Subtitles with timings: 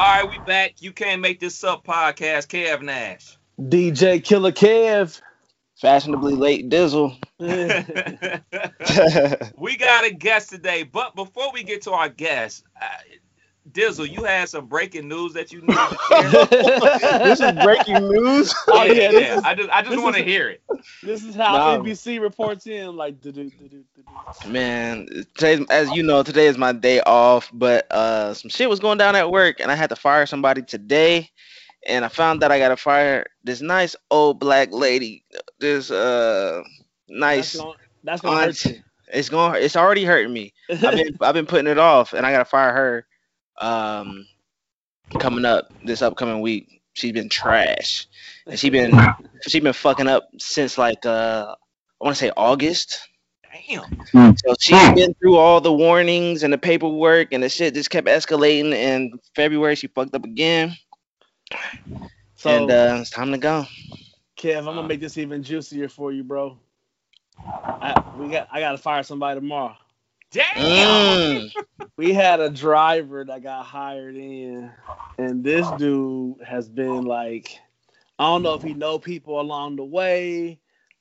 [0.00, 0.80] All right, we back.
[0.80, 2.46] You can't make this up podcast.
[2.46, 3.36] Kev Nash.
[3.60, 5.20] DJ Killer Kev.
[5.76, 7.18] Fashionably late Dizzle.
[9.58, 12.86] we got a guest today, but before we get to our guest, uh,
[13.70, 16.46] Dizzle, you had some breaking news that you need to share.
[17.18, 18.54] this is breaking news.
[18.68, 19.36] Oh yeah, yeah.
[19.36, 20.62] Is, I just I just want to hear it.
[21.02, 21.82] This is how no.
[21.82, 23.20] NBC reports in, like
[24.46, 25.06] Man,
[25.36, 28.98] today, as you know, today is my day off, but uh, some shit was going
[28.98, 31.30] down at work, and I had to fire somebody today,
[31.86, 35.24] and I found that I got to fire this nice old black lady,
[35.58, 36.62] this uh
[37.08, 37.52] nice.
[37.52, 38.82] That's gonna, that's gonna hurt you.
[39.12, 39.62] It's going.
[39.62, 40.52] It's already hurting me.
[40.70, 43.06] I've been I've been putting it off, and I got to fire her
[43.60, 44.26] um,
[45.18, 46.80] coming up this upcoming week.
[46.94, 48.06] She's been trash,
[48.46, 48.98] and she been
[49.46, 51.54] she been fucking up since like uh,
[52.00, 53.08] I want to say August.
[53.52, 53.84] Damn.
[54.12, 54.30] Hmm.
[54.44, 58.06] So she's been through all the warnings and the paperwork, and the shit just kept
[58.06, 58.72] escalating.
[58.72, 60.76] And February, she fucked up again.
[62.36, 63.66] So and uh, it's time to go.
[64.36, 66.58] Kev, I'm gonna make this even juicier for you, bro.
[67.38, 69.76] I, we got I gotta fire somebody tomorrow.
[70.30, 70.56] Damn.
[70.56, 71.50] Mm.
[71.96, 74.70] we had a driver that got hired in,
[75.18, 77.58] and this dude has been like,
[78.18, 80.60] I don't know if he know people along the way.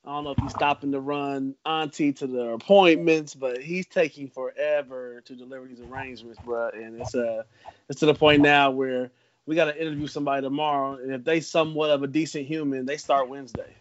[0.10, 4.28] I don't know if he's stopping to run auntie to the appointments, but he's taking
[4.28, 6.70] forever to deliver these arrangements, bro.
[6.70, 7.44] And it's uh
[7.90, 9.12] it's to the point now where
[9.46, 12.98] we got to interview somebody tomorrow, and if they somewhat of a decent human, they
[12.98, 13.76] start Wednesday.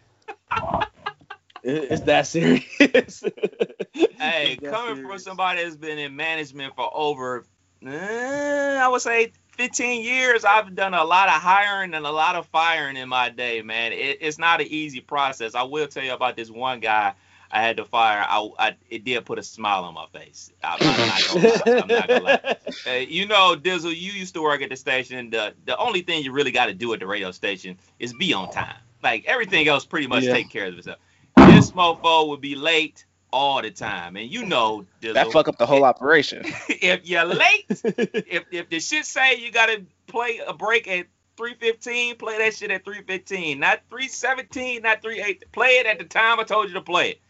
[1.63, 3.23] it's that serious.
[4.19, 5.09] hey, coming serious.
[5.09, 7.47] from somebody that's been in management for over,
[7.83, 12.37] eh, I would say 15 years, I've done a lot of hiring and a lot
[12.37, 13.91] of firing in my day, man.
[13.91, 15.53] It, it's not an easy process.
[15.53, 17.13] I will tell you about this one guy
[17.51, 18.25] I had to fire.
[18.25, 20.49] I, I it did put a smile on my face.
[20.63, 22.57] I, am not gonna, I'm not gonna lie.
[22.87, 25.29] Uh, you know, Dizzle, you used to work at the station.
[25.29, 28.31] The the only thing you really got to do at the radio station is be
[28.31, 28.77] on time.
[29.03, 30.35] Like everything else, pretty much yeah.
[30.35, 30.99] take care of itself.
[31.35, 34.15] This mofo would be late all the time.
[34.15, 36.43] And you know that fuck up the whole operation.
[36.69, 41.07] if you're late, if if the shit say you gotta play a break at
[41.37, 45.51] 315, play that shit at 315, not 317, not 38.
[45.51, 47.21] Play it at the time I told you to play it.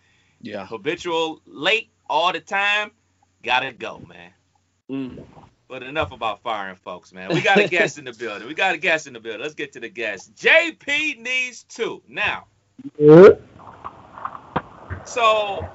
[0.41, 0.65] Yeah.
[0.65, 2.91] Habitual late all the time,
[3.43, 4.31] gotta go, man.
[4.89, 5.23] Mm.
[5.67, 7.29] But enough about firing folks, man.
[7.31, 8.47] We got a guest in the building.
[8.47, 9.41] We got a guest in the building.
[9.41, 10.33] Let's get to the guest.
[10.35, 12.01] JP Needs 2.
[12.07, 12.45] Now.
[15.05, 15.69] So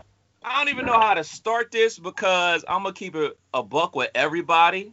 [0.45, 3.97] I don't even know how to start this because I'm gonna keep it a buck
[3.97, 4.93] with everybody.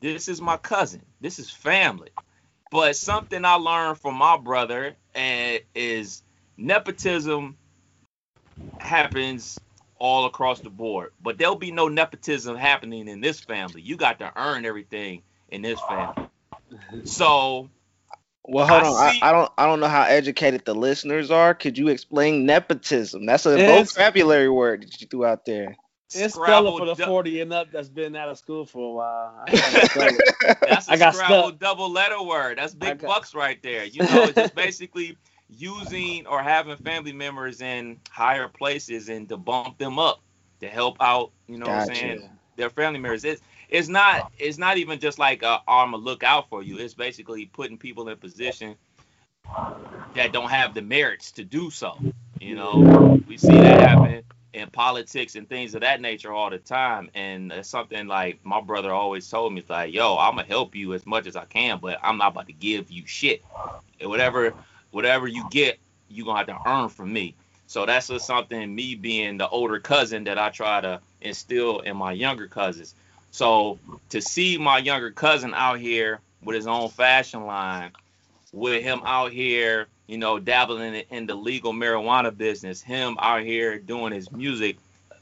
[0.00, 1.02] This is my cousin.
[1.20, 2.10] This is family.
[2.70, 6.22] But something I learned from my brother and is
[6.56, 7.58] nepotism
[8.80, 9.60] happens
[9.98, 11.12] all across the board.
[11.22, 13.82] But there'll be no nepotism happening in this family.
[13.82, 16.28] You got to earn everything in this family.
[17.04, 17.68] So
[18.48, 19.12] well, hold I on.
[19.12, 19.52] See, I, I, don't.
[19.58, 21.54] I don't know how educated the listeners are.
[21.54, 23.26] Could you explain nepotism?
[23.26, 25.76] That's a vocabulary word that you threw out there.
[26.14, 29.44] It's spelling for the forty and up that's been out of school for a while.
[29.50, 31.58] that's a I got Scrabble stuck.
[31.58, 32.58] double letter word.
[32.58, 33.84] That's big got, bucks right there.
[33.84, 35.18] You know, it's just basically
[35.50, 40.20] using or having family members in higher places and to bump them up
[40.60, 41.32] to help out.
[41.48, 41.80] You know gotcha.
[41.80, 42.30] what I'm saying?
[42.54, 43.24] Their family members.
[43.24, 46.78] It's it's not it's not even just like a arm a look out for you.
[46.78, 48.76] It's basically putting people in position
[50.14, 51.98] that don't have the merits to do so.
[52.40, 54.22] You know, we see that happen
[54.52, 57.10] in politics and things of that nature all the time.
[57.14, 60.74] And it's something like my brother always told me, it's like, yo, I'm gonna help
[60.74, 63.42] you as much as I can, but I'm not about to give you shit.
[64.00, 64.54] And whatever
[64.90, 65.78] whatever you get,
[66.08, 67.34] you're gonna have to earn from me.
[67.66, 71.96] So that's just something me being the older cousin that I try to instill in
[71.96, 72.94] my younger cousins.
[73.36, 77.90] So to see my younger cousin out here with his own fashion line,
[78.50, 83.42] with him out here, you know, dabbling in, in the legal marijuana business, him out
[83.42, 84.78] here doing his music,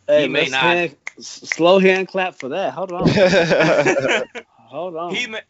[0.07, 2.73] hey, he may not hand, slow hand clap for that.
[2.73, 3.09] Hold on.
[4.59, 5.13] Hold on.
[5.13, 5.41] He may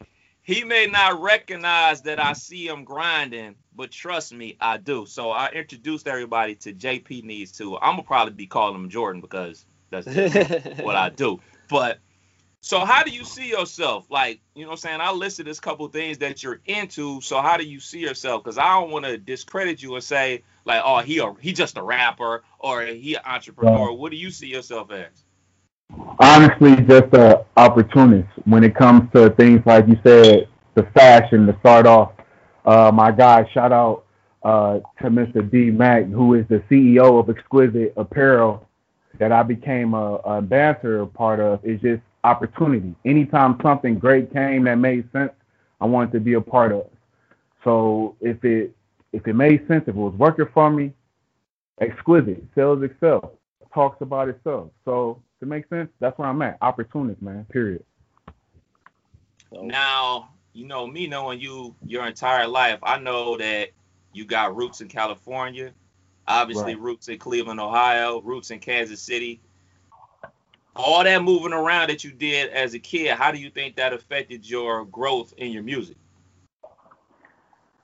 [0.41, 5.05] he may not recognize that I see him grinding, but trust me, I do.
[5.05, 7.77] So I introduced everybody to JP Needs 2.
[7.77, 10.07] I'm gonna probably be calling him Jordan because that's
[10.81, 11.39] what I do.
[11.69, 11.99] But
[12.65, 14.09] so how do you see yourself?
[14.09, 14.99] Like, you know what I'm saying?
[14.99, 17.21] I listed this couple things that you're into.
[17.21, 18.43] So how do you see yourself?
[18.43, 21.77] Because I don't want to discredit you and say, like, oh, he a, he just
[21.77, 23.93] a rapper or he an entrepreneur.
[23.93, 25.11] What do you see yourself as?
[26.17, 31.55] Honestly, just a opportunist when it comes to things like you said, the fashion to
[31.59, 32.13] start off.
[32.65, 34.05] Uh, my guy, shout out
[34.41, 35.47] uh, to Mr.
[35.47, 38.67] D Mac, who is the CEO of Exquisite Apparel
[39.19, 41.63] that I became a, a ambassador part of.
[41.63, 42.95] Is just opportunity.
[43.05, 45.31] Anytime something great came that made sense
[45.79, 46.87] I wanted to be a part of.
[47.63, 48.75] So if it
[49.13, 50.91] if it made sense, if it was working for me,
[51.79, 53.33] exquisite, sales excel,
[53.73, 54.69] talks about itself.
[54.83, 56.57] So to make sense, that's where I'm at.
[56.61, 57.45] Opportunist, man.
[57.51, 57.83] Period.
[59.51, 63.69] Now, you know me knowing you your entire life, I know that
[64.13, 65.71] you got roots in California,
[66.27, 66.81] obviously right.
[66.81, 69.41] roots in Cleveland, Ohio, roots in Kansas City.
[70.75, 73.93] All that moving around that you did as a kid, how do you think that
[73.93, 75.95] affected your growth in your music?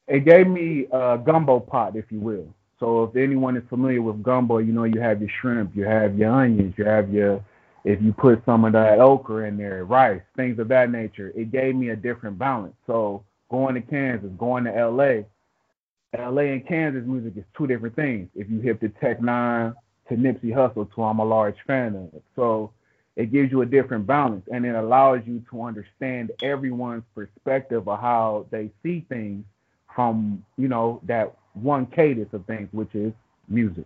[0.08, 2.54] It gave me a gumbo pot, if you will.
[2.80, 6.18] So if anyone is familiar with gumbo, you know you have your shrimp, you have
[6.18, 7.44] your onions, you have your
[7.84, 11.52] if you put some of that okra in there, rice, things of that nature, it
[11.52, 12.76] gave me a different balance.
[12.86, 15.24] So going to Kansas, going to LA,
[16.18, 18.30] LA and Kansas music is two different things.
[18.36, 19.74] If you hip the Tech N9ne
[20.10, 22.22] to Nipsey Hussle, to I'm a large fan of.
[22.36, 22.72] So
[23.16, 28.00] it gives you a different balance and it allows you to understand everyone's perspective of
[28.00, 29.44] how they see things
[29.94, 33.12] from, you know, that one cadence of things, which is
[33.50, 33.86] music.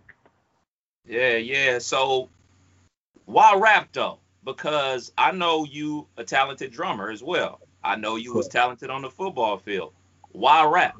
[1.06, 1.78] Yeah, yeah.
[1.78, 2.28] So
[3.24, 4.18] why rap though?
[4.44, 7.60] Because I know you a talented drummer as well.
[7.82, 9.92] I know you was talented on the football field.
[10.30, 10.96] Why rap?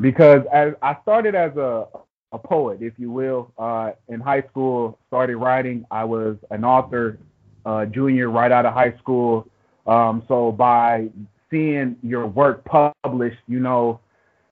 [0.00, 1.86] Because as I started as a
[2.32, 5.84] a poet, if you will, uh, in high school, started writing.
[5.90, 7.18] I was an author,
[7.66, 9.46] uh, junior right out of high school.
[9.86, 11.08] Um, so by
[11.50, 14.00] seeing your work published, you know,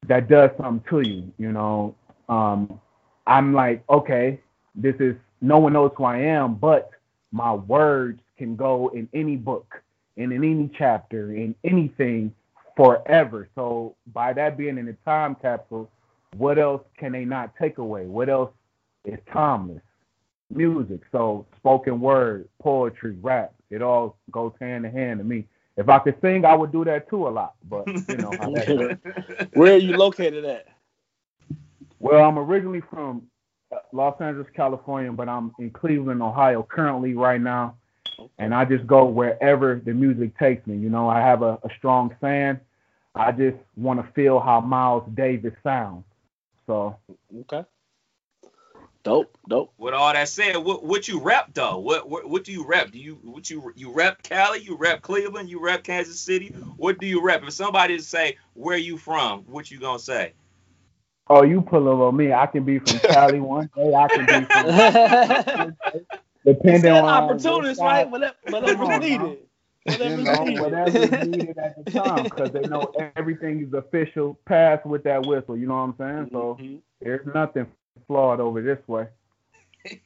[0.07, 1.33] that does something to you.
[1.39, 1.95] You know,
[2.29, 2.81] um,
[3.27, 4.41] I'm like, okay,
[4.75, 6.91] this is no one knows who I am, but
[7.33, 9.83] my words can go in any book,
[10.17, 12.35] and in any chapter, in anything
[12.77, 13.49] forever.
[13.55, 15.91] So by that being in a time capsule,
[16.37, 18.07] what else can they not take away?
[18.07, 18.51] What else
[19.05, 19.83] is timeless?
[20.51, 21.01] Music.
[21.13, 25.47] So spoken word, poetry, rap, it all goes hand in hand to me.
[25.77, 27.55] If I could sing, I would do that too a lot.
[27.69, 28.31] But you know,
[29.55, 30.67] where are you located at?
[32.01, 33.23] Well, I'm originally from
[33.73, 37.77] uh, Los Angeles, California, but I'm in Cleveland, Ohio currently right now.
[38.39, 40.77] And I just go wherever the music takes me.
[40.77, 42.61] You know, I have a, a strong fan.
[43.15, 46.05] I just want to feel how Miles Davis sounds.
[46.71, 46.97] So
[47.41, 47.65] okay,
[49.03, 49.75] dope, dope.
[49.77, 51.79] With all that said, what what you rep though?
[51.79, 52.93] What what what do you rep?
[52.93, 54.61] Do you what you you rep Cali?
[54.61, 55.51] You rep Cleveland?
[55.51, 56.55] You rep Kansas City?
[56.77, 57.43] What do you rep?
[57.43, 60.35] If somebody say where you from, what you gonna say?
[61.29, 62.33] Oh, you pulling on me.
[62.33, 63.93] I can be from Cali one day.
[63.93, 64.71] I can be from
[66.47, 68.09] depending on opportunities, right?
[68.09, 69.39] Whatever, whatever's needed.
[69.85, 74.79] Whatever you know, whatever's needed at the time, because they know everything is official, pass
[74.85, 75.57] with that whistle.
[75.57, 76.29] You know what I'm saying?
[76.33, 76.77] So mm-hmm.
[77.01, 77.67] there's nothing
[78.07, 79.09] flawed over this way.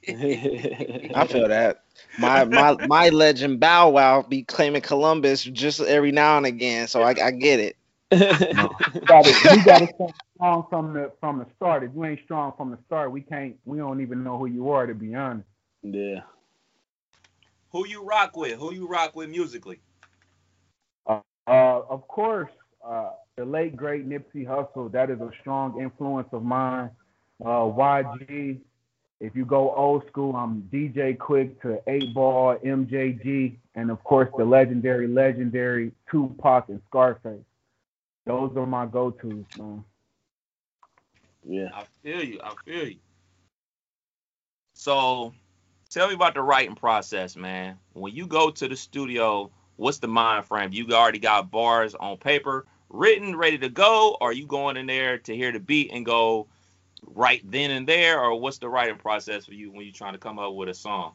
[0.09, 1.83] I feel that.
[2.19, 7.03] My my my legend Bow Wow be claiming Columbus just every now and again, so
[7.03, 7.77] I, I get it.
[8.13, 11.83] no, you got to start strong from the from the start.
[11.83, 13.57] If you ain't strong from the start, we can't.
[13.65, 15.49] We don't even know who you are to be honest.
[15.83, 16.21] Yeah.
[17.75, 18.57] Who you rock with?
[18.61, 19.81] Who you rock with musically?
[21.09, 21.19] Uh,
[21.49, 22.53] uh, of course,
[22.87, 24.93] uh, the late great Nipsey Hussle.
[24.93, 26.91] That is a strong influence of mine.
[27.45, 28.61] Uh, YG.
[29.19, 34.45] If you go old school, I'm DJ Quik to 8Ball, MJG, and of course the
[34.45, 37.43] legendary, legendary Tupac and Scarface.
[38.25, 39.85] Those are my go-tos, man.
[41.43, 41.71] Yeah.
[41.75, 42.41] I feel you.
[42.41, 42.99] I feel you.
[44.75, 45.33] So,
[45.95, 47.79] tell me about the writing process, man.
[47.93, 50.71] When you go to the studio, what's the mind frame?
[50.73, 54.87] You already got bars on paper, written, ready to go, or are you going in
[54.87, 56.49] there to hear the beat and go
[57.07, 60.19] right then and there, or what's the writing process for you when you're trying to
[60.19, 61.13] come up with a song?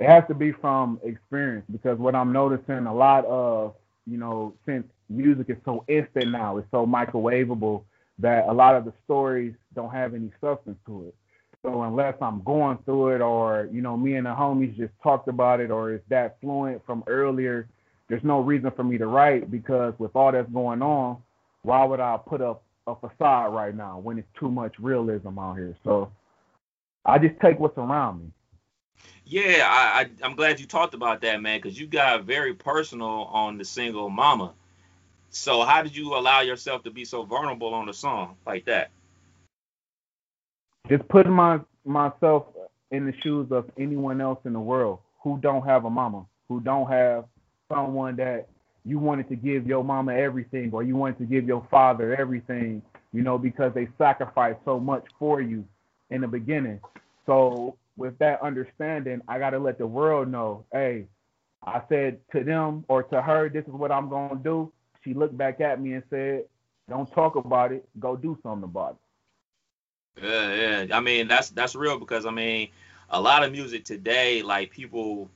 [0.00, 3.74] It has to be from experience because what I'm noticing a lot of,
[4.08, 7.84] you know, since music is so instant now, it's so microwavable
[8.18, 11.14] that a lot of the stories don't have any substance to it.
[11.64, 15.28] So unless I'm going through it or, you know, me and the homies just talked
[15.28, 17.66] about it or it's that fluent from earlier,
[18.08, 21.22] there's no reason for me to write because with all that's going on,
[21.62, 25.56] why would I put up a facade right now when it's too much realism out
[25.56, 25.74] here?
[25.84, 26.12] So
[27.02, 28.30] I just take what's around me.
[29.24, 33.08] Yeah, I, I am glad you talked about that, man, because you got very personal
[33.32, 34.52] on the single "Mama."
[35.30, 38.90] So how did you allow yourself to be so vulnerable on the song like that?
[40.88, 42.46] Just putting my myself
[42.90, 46.60] in the shoes of anyone else in the world who don't have a mama, who
[46.60, 47.24] don't have
[47.72, 48.48] someone that
[48.84, 52.82] you wanted to give your mama everything or you wanted to give your father everything,
[53.12, 55.64] you know, because they sacrificed so much for you
[56.10, 56.78] in the beginning.
[57.24, 61.06] So with that understanding, I got to let the world know, hey,
[61.66, 64.70] I said to them or to her, this is what I'm gonna do.
[65.02, 66.44] She looked back at me and said,
[66.90, 69.03] Don't talk about it, go do something about it.
[70.20, 70.96] Yeah, yeah.
[70.96, 72.68] I mean, that's that's real because I mean,
[73.10, 75.28] a lot of music today, like people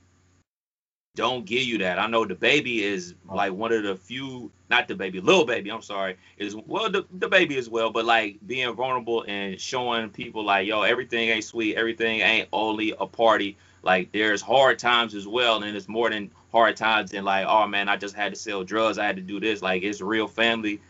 [1.15, 1.99] don't give you that.
[1.99, 5.83] I know DaBaby is like one of the few, not the baby, Lil Baby, I'm
[5.83, 10.69] sorry, is well the, DaBaby as well, but like being vulnerable and showing people like,
[10.69, 13.57] yo, everything ain't sweet, everything ain't only a party.
[13.83, 17.67] Like there's hard times as well, and it's more than hard times than like, oh
[17.67, 19.61] man, I just had to sell drugs, I had to do this.
[19.61, 20.81] Like it's real family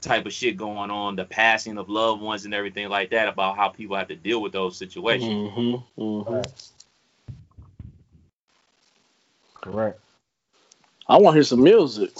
[0.00, 3.56] type of shit going on, the passing of loved ones and everything like that, about
[3.56, 5.50] how people have to deal with those situations.
[5.50, 6.40] Mm-hmm, mm-hmm.
[9.54, 10.00] Correct.
[11.08, 12.10] I want to hear some music.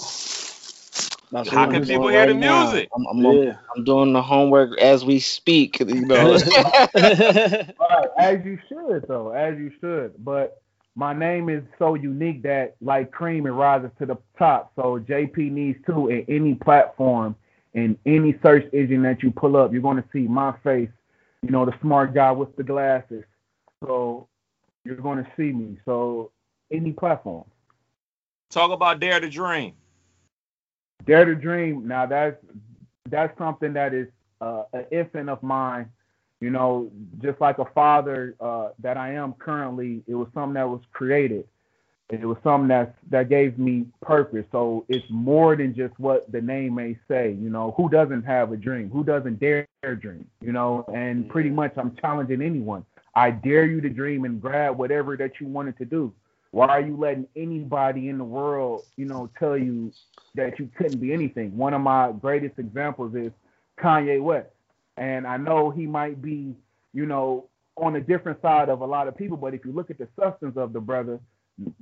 [1.31, 2.89] How can people hear right the music?
[2.95, 3.53] I'm, I'm, yeah.
[3.75, 5.79] I'm, doing the homework as we speak.
[5.79, 10.13] You know, right, as you should though, as you should.
[10.25, 10.61] But
[10.95, 14.71] my name is so unique that like cream, it rises to the top.
[14.75, 17.35] So JP Needs 2 in any platform,
[17.73, 20.89] in any search engine that you pull up, you're going to see my face.
[21.41, 23.23] You know, the smart guy with the glasses.
[23.85, 24.27] So
[24.83, 25.77] you're going to see me.
[25.85, 26.31] So
[26.71, 27.45] any platform.
[28.49, 29.73] Talk about Dare to Dream.
[31.05, 31.87] Dare to Dream.
[31.87, 32.35] Now that's
[33.09, 34.07] that's something that is
[34.41, 35.89] uh, an infant of mine.
[36.41, 36.89] You know,
[37.21, 41.45] just like a father uh, that I am currently, it was something that was created.
[42.09, 44.45] It was something that that gave me purpose.
[44.51, 47.37] So it's more than just what the name may say.
[47.39, 48.89] You know, who doesn't have a dream?
[48.89, 50.27] Who doesn't dare dream?
[50.41, 52.83] You know, and pretty much I'm challenging anyone.
[53.13, 56.11] I dare you to dream and grab whatever that you wanted to do.
[56.51, 59.91] Why are you letting anybody in the world, you know, tell you
[60.33, 61.55] that you couldn't be anything?
[61.55, 63.31] One of my greatest examples is
[63.79, 64.49] Kanye West.
[64.97, 66.55] And I know he might be,
[66.93, 67.45] you know,
[67.77, 70.07] on a different side of a lot of people, but if you look at the
[70.19, 71.19] substance of the brother,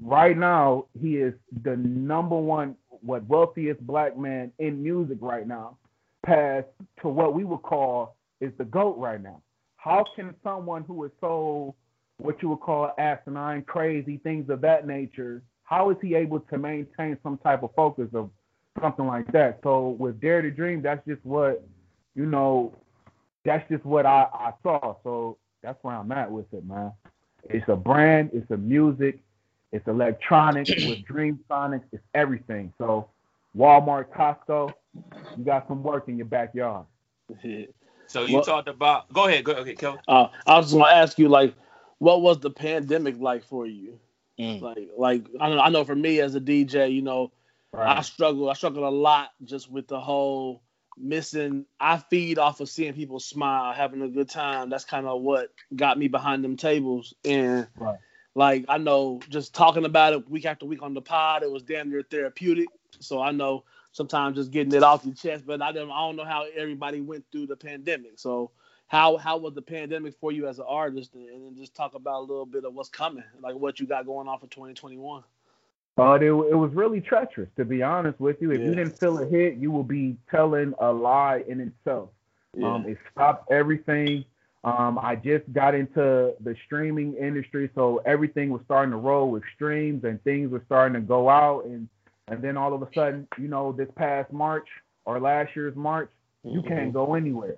[0.01, 5.77] right now he is the number one, what wealthiest black man in music right now,
[6.25, 6.67] past
[7.01, 9.41] to what we would call is the GOAT right now.
[9.77, 11.75] How can someone who is so
[12.17, 16.57] what you would call asinine, crazy, things of that nature, how is he able to
[16.57, 18.29] maintain some type of focus of
[18.81, 19.59] something like that?
[19.63, 21.63] So with Dare to Dream, that's just what,
[22.15, 22.73] you know,
[23.45, 24.95] that's just what I, I saw.
[25.03, 26.91] So that's where I'm at with it, man.
[27.49, 29.19] It's a brand, it's a music,
[29.71, 32.73] it's electronic with Dream Sonics, it's everything.
[32.77, 33.09] So
[33.55, 34.73] Walmart, Costco,
[35.37, 36.85] you got some work in your backyard.
[38.07, 39.11] so you well, talked about.
[39.11, 39.43] Go ahead.
[39.43, 40.01] Go ahead, Kelvin.
[40.07, 41.55] Uh, I was just gonna ask you, like,
[41.97, 43.99] what was the pandemic like for you?
[44.39, 44.61] Mm.
[44.61, 47.31] Like, like I know, I know for me as a DJ, you know,
[47.73, 47.97] right.
[47.97, 48.49] I struggle.
[48.49, 50.61] I struggle a lot just with the whole
[50.95, 51.65] missing.
[51.79, 54.69] I feed off of seeing people smile, having a good time.
[54.69, 57.13] That's kind of what got me behind them tables.
[57.25, 57.97] And right.
[58.37, 61.63] Like, I know just talking about it week after week on the pod, it was
[61.63, 62.67] damn near therapeutic.
[62.99, 63.63] So I know
[63.93, 67.01] sometimes just getting it off your chest, but I don't, I don't know how everybody
[67.01, 68.19] went through the pandemic.
[68.19, 68.51] So
[68.85, 72.19] how how was the pandemic for you as an artist, and then just talk about
[72.19, 75.23] a little bit of what's coming, like what you got going on for 2021.
[75.95, 78.51] But it, it was really treacherous, to be honest with you.
[78.51, 78.67] If yeah.
[78.67, 82.09] you didn't feel a hit, you will be telling a lie in itself.
[82.55, 82.71] Yeah.
[82.71, 84.25] Um, it stopped everything.
[84.63, 89.43] Um, I just got into the streaming industry, so everything was starting to roll with
[89.55, 91.87] streams, and things were starting to go out, and
[92.27, 94.67] and then all of a sudden, you know, this past March
[95.05, 96.09] or last year's March,
[96.43, 96.67] you mm-hmm.
[96.67, 97.55] can't go anywhere.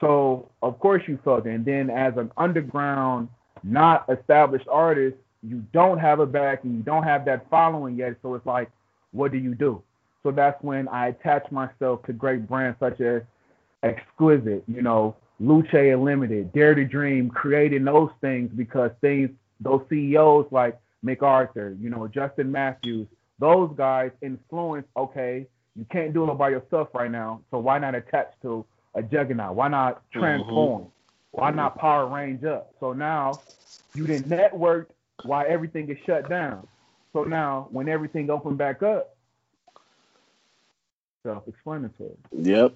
[0.00, 1.50] So of course you felt it.
[1.50, 3.28] And then as an underground,
[3.62, 8.16] not established artist, you don't have a backing, you don't have that following yet.
[8.20, 8.70] So it's like,
[9.12, 9.82] what do you do?
[10.22, 13.22] So that's when I attach myself to great brands such as
[13.82, 20.46] Exquisite, you know, Luce Unlimited, Dare to Dream, creating those things because things, those CEOs
[20.50, 23.06] like MacArthur, you know, Justin Matthews,
[23.38, 27.40] those guys influence, okay, you can't do it by yourself right now.
[27.50, 28.64] So why not attach to
[28.94, 29.54] a juggernaut?
[29.54, 30.20] Why not mm-hmm.
[30.20, 30.82] transform?
[30.82, 30.90] Mm-hmm.
[31.32, 32.72] Why not power range up?
[32.78, 33.40] So now
[33.94, 34.90] you didn't network
[35.24, 36.66] while everything is shut down.
[37.12, 39.16] So now when everything opened back up,
[41.24, 42.10] self-explanatory.
[42.32, 42.74] Yep.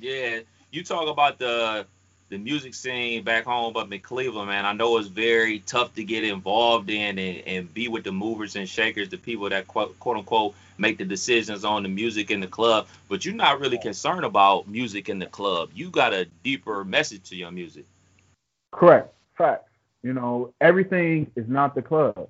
[0.00, 0.40] Yeah,
[0.70, 1.86] you talk about the
[2.30, 4.64] the music scene back home up in Cleveland, man.
[4.64, 8.54] I know it's very tough to get involved in and, and be with the movers
[8.54, 12.40] and shakers, the people that quote, quote unquote make the decisions on the music in
[12.40, 15.70] the club, but you're not really concerned about music in the club.
[15.74, 17.84] You got a deeper message to your music.
[18.70, 19.12] Correct.
[19.36, 19.68] Facts.
[20.02, 22.28] You know, everything is not the club.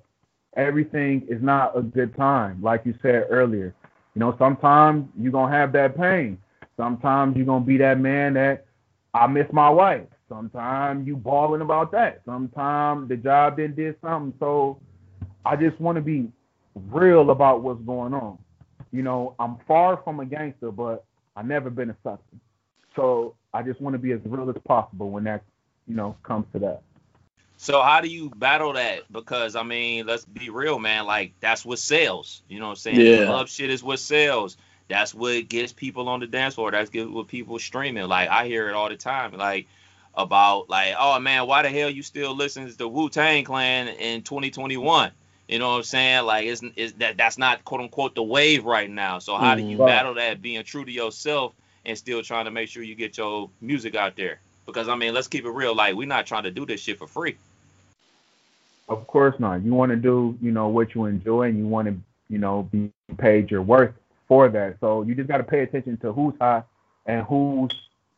[0.57, 3.73] Everything is not a good time, like you said earlier.
[4.15, 6.37] You know, sometimes you're gonna have that pain.
[6.77, 8.65] Sometimes you're gonna be that man that
[9.13, 10.07] I miss my wife.
[10.29, 12.21] Sometimes you balling about that.
[12.25, 14.33] Sometimes the job didn't did something.
[14.39, 14.79] So
[15.45, 16.29] I just want to be
[16.73, 18.37] real about what's going on.
[18.91, 21.03] You know, I'm far from a gangster, but
[21.35, 22.21] I've never been a sucker.
[22.95, 25.43] So I just want to be as real as possible when that,
[25.87, 26.81] you know, comes to that.
[27.57, 29.11] So how do you battle that?
[29.11, 31.05] Because I mean, let's be real, man.
[31.05, 32.41] Like that's what sells.
[32.47, 33.01] You know what I'm saying?
[33.01, 33.29] Yeah.
[33.29, 34.57] Love shit is what sells.
[34.91, 36.69] That's what gets people on the dance floor.
[36.69, 38.07] That's what people streaming.
[38.07, 39.31] Like I hear it all the time.
[39.37, 39.67] Like
[40.15, 43.87] about like, oh man, why the hell you still listen to the Wu Tang Clan
[43.87, 45.11] in 2021?
[45.47, 46.25] You know what I'm saying?
[46.25, 49.19] Like, is is that that's not quote unquote the wave right now?
[49.19, 49.85] So how do you mm-hmm.
[49.85, 51.53] battle that, being true to yourself
[51.85, 54.41] and still trying to make sure you get your music out there?
[54.65, 55.73] Because I mean, let's keep it real.
[55.73, 57.37] Like, we're not trying to do this shit for free.
[58.89, 59.63] Of course not.
[59.63, 61.95] You want to do, you know, what you enjoy, and you want to,
[62.29, 63.93] you know, be paid your worth
[64.31, 64.77] for that.
[64.79, 66.65] So you just got to pay attention to who's hot
[67.05, 67.69] and who's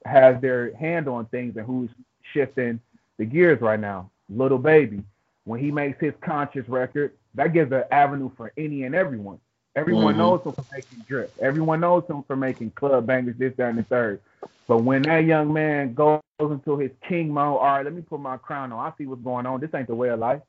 [0.05, 1.89] has their hand on things and who's
[2.33, 2.79] shifting
[3.17, 4.11] the gears right now.
[4.29, 5.01] Lil Baby,
[5.45, 9.39] when he makes his conscious record, that gives an avenue for any and everyone.
[9.75, 10.19] Everyone mm-hmm.
[10.19, 11.33] knows him for making drip.
[11.41, 14.21] Everyone knows him for making club bangers, this, that, and the third.
[14.67, 18.19] But when that young man goes into his king mode, all right, let me put
[18.19, 18.85] my crown on.
[18.85, 19.61] I see what's going on.
[19.61, 20.43] This ain't the way of life.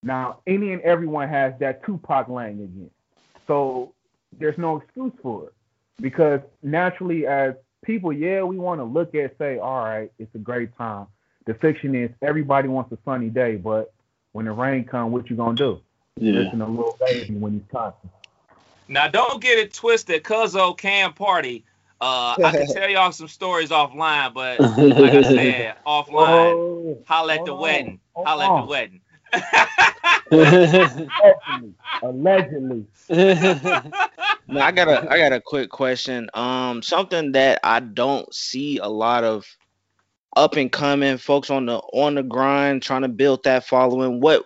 [0.00, 2.90] Now, any and everyone has that Tupac lane again.
[3.48, 3.94] So
[4.36, 5.52] there's no excuse for it.
[6.00, 7.54] Because naturally, as
[7.84, 11.06] people, yeah, we want to look at, say, all right, it's a great time.
[11.46, 13.92] The fiction is everybody wants a sunny day, but
[14.32, 15.80] when the rain comes, what you gonna do?
[16.16, 16.40] Yeah.
[16.40, 18.10] Listen to Lil Baby when he's conscious.
[18.86, 20.22] Now, don't get it twisted.
[20.24, 21.64] cause Cuzzo can party.
[22.00, 27.34] Uh, I can tell y'all some stories offline, but like I said, offline, oh, holla
[27.34, 28.00] at the on, wedding.
[28.14, 29.00] Holla at the wedding.
[32.02, 32.86] Allegedly.
[34.50, 36.30] I got a I got a quick question.
[36.34, 39.46] Um, something that I don't see a lot of
[40.36, 44.20] up and coming folks on the on the grind trying to build that following.
[44.20, 44.44] What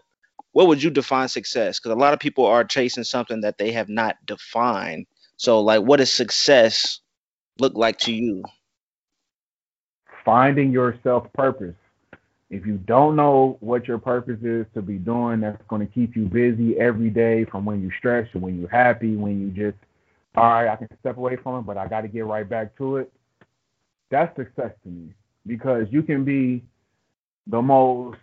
[0.52, 1.78] what would you define success?
[1.78, 5.06] Because a lot of people are chasing something that they have not defined.
[5.36, 7.00] So, like, what does success
[7.58, 8.44] look like to you?
[10.24, 11.74] Finding your self purpose.
[12.50, 16.14] If you don't know what your purpose is to be doing, that's going to keep
[16.14, 19.78] you busy every day from when you stress to when you're happy, when you just,
[20.34, 22.76] all right, I can step away from it, but I got to get right back
[22.78, 23.12] to it.
[24.10, 25.14] That's success to me
[25.46, 26.64] because you can be
[27.46, 28.18] the most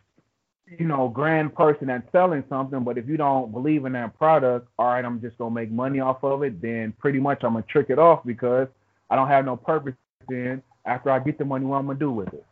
[0.77, 4.67] you know, grand person that's selling something, but if you don't believe in that product,
[4.77, 7.65] all right, I'm just gonna make money off of it, then pretty much I'm gonna
[7.67, 8.67] trick it off because
[9.09, 9.95] I don't have no purpose
[10.27, 12.45] then after I get the money, what I'm gonna do with it.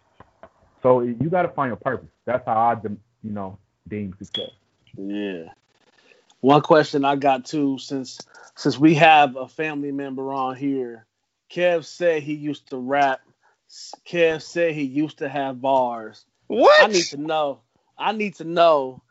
[0.81, 2.09] So you gotta find your purpose.
[2.25, 2.77] That's how I,
[3.23, 4.51] you know, deem success.
[4.97, 5.49] Yeah.
[6.41, 8.19] One question I got too, since
[8.55, 11.05] since we have a family member on here,
[11.51, 13.21] Kev said he used to rap.
[14.07, 16.25] Kev said he used to have bars.
[16.47, 16.83] What?
[16.83, 17.61] I need to know.
[17.97, 19.01] I need to know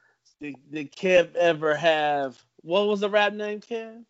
[0.41, 4.05] did, did Kev ever have what was the rap name, Kev?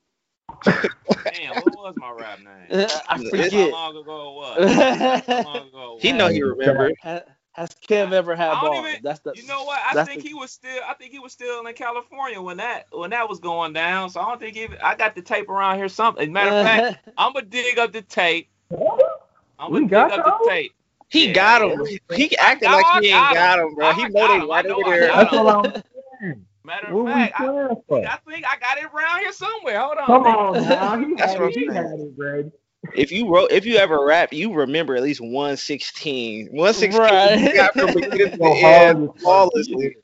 [0.64, 2.86] Damn, what was my rap name?
[3.08, 3.52] I forget.
[3.52, 5.24] How long ago it was?
[5.26, 6.92] How long ago he know he remember.
[7.02, 7.20] Uh,
[7.56, 8.86] Has, Kev ever had bars?
[8.86, 9.32] Even, that's the.
[9.34, 9.80] You know what?
[9.82, 10.82] I think the, he was still.
[10.86, 14.10] I think he was still in California when that when that was going down.
[14.10, 15.88] So I don't think even I got the tape around here.
[15.88, 16.30] Something.
[16.34, 18.48] Matter of fact, I'm gonna dig up the tape.
[19.58, 20.74] I'm gonna dig up the tape.
[21.08, 21.86] He yeah, got him.
[22.14, 23.92] He acting like he ain't got him, bro.
[23.92, 25.06] He know they right over there.
[25.06, 25.82] That's what I'm
[26.20, 26.46] saying.
[26.62, 29.78] Matter of fact, I, I, think I got it around here somewhere.
[29.78, 30.06] Hold on.
[30.06, 31.16] Come on, now.
[31.16, 32.52] That's what I'm saying.
[32.94, 36.46] If you wrote, if you ever rap, you remember at least 116.
[36.46, 37.72] 116 right.
[37.72, 39.96] from beginning to end flawlessly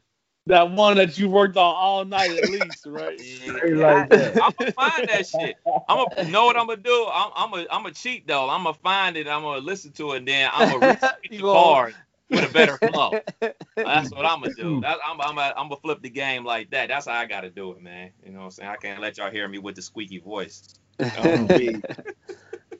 [0.46, 3.20] that one that you worked on all night at least, right?
[3.20, 5.56] yeah, I, am gonna find that shit.
[5.88, 7.08] I'm gonna know what I'm gonna do.
[7.12, 8.50] I'm I'm gonna I'm gonna cheat though.
[8.50, 9.28] I'm gonna find it.
[9.28, 11.94] I'm gonna listen to it, and then I'm gonna repeat the bars
[12.28, 13.12] with a better flow.
[13.76, 14.80] That's what I'm gonna do.
[14.80, 16.88] That, I'm I'm I'm gonna flip the game like that.
[16.88, 18.10] That's how I gotta do it, man.
[18.24, 18.68] You know what I'm saying?
[18.68, 20.74] I can't let y'all hear me with the squeaky voice.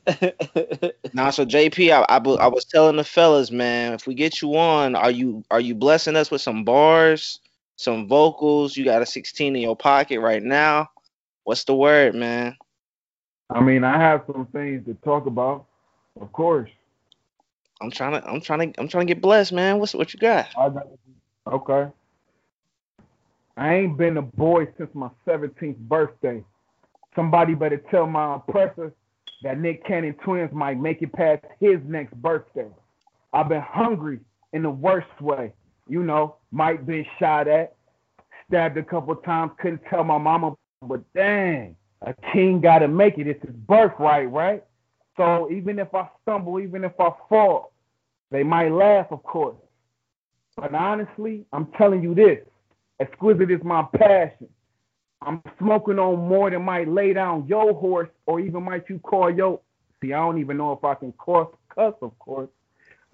[1.13, 4.57] now, so JP, I, I, I was telling the fellas, man, if we get you
[4.57, 7.39] on, are you are you blessing us with some bars?
[7.75, 8.75] some vocals.
[8.75, 10.89] You got a 16 in your pocket right now.
[11.43, 12.55] What's the word, man?
[13.49, 15.65] I mean, I have some things to talk about,
[16.19, 16.69] of course.
[17.81, 19.79] I'm trying to, I'm trying to, I'm trying to get blessed, man.
[19.79, 20.47] What's what you got?
[21.45, 21.91] Okay.
[23.57, 26.43] I ain't been a boy since my 17th birthday.
[27.15, 28.93] Somebody better tell my oppressor
[29.43, 32.67] that Nick Cannon twins might make it past his next birthday.
[33.31, 34.19] I've been hungry
[34.53, 35.53] in the worst way
[35.87, 37.75] you know, might been shot at,
[38.47, 43.27] stabbed a couple times, couldn't tell my mama, but dang, a king gotta make it.
[43.27, 44.63] It's his birthright, right?
[45.17, 47.73] So even if I stumble, even if I fall,
[48.31, 49.57] they might laugh, of course.
[50.55, 52.39] But honestly, I'm telling you this
[52.99, 54.47] exquisite is my passion.
[55.25, 59.29] I'm smoking on more than might lay down your horse, or even might you call
[59.29, 59.59] your.
[60.01, 62.49] See, I don't even know if I can cuss, cuss of course,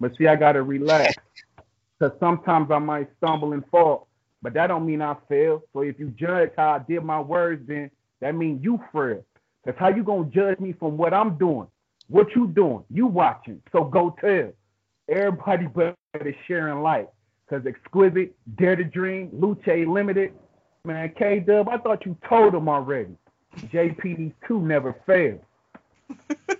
[0.00, 1.14] but see, I gotta relax,
[2.00, 4.08] cause sometimes I might stumble and fall,
[4.42, 5.62] but that don't mean I fail.
[5.72, 9.24] So if you judge how I did my words, then that means you frail.
[9.64, 11.68] Cause how you gonna judge me from what I'm doing?
[12.08, 12.82] What you doing?
[12.90, 13.62] You watching?
[13.70, 14.52] So go tell
[15.08, 15.96] everybody but
[16.48, 17.08] sharing light.
[17.48, 20.32] Cause exquisite, dare to dream, Luce limited,
[20.84, 23.16] Man, K Dub, I thought you told him already.
[23.58, 25.40] JPD two never failed.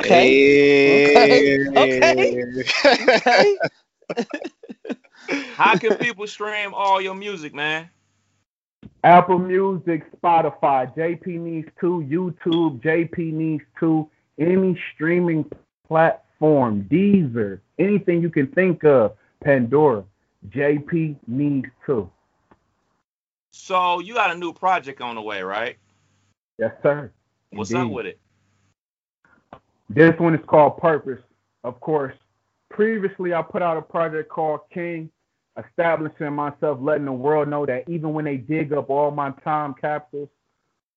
[0.00, 1.66] okay.
[1.68, 2.56] Okay.
[2.56, 3.56] Okay.
[5.54, 7.90] How can people stream all your music, man?
[9.04, 15.44] Apple Music, Spotify, JP Needs 2, YouTube, JP Needs 2, any streaming
[15.88, 20.04] platform, Deezer, anything you can think of, Pandora,
[20.50, 22.08] JP Needs 2.
[23.52, 25.76] So you got a new project on the way, right?
[26.58, 27.12] Yes, sir.
[27.50, 27.84] What's Indeed.
[27.84, 28.20] up with it?
[29.88, 31.20] This one is called Purpose.
[31.64, 32.14] Of course,
[32.70, 35.10] previously I put out a project called King,
[35.62, 39.74] establishing myself, letting the world know that even when they dig up all my time
[39.74, 40.30] capsules,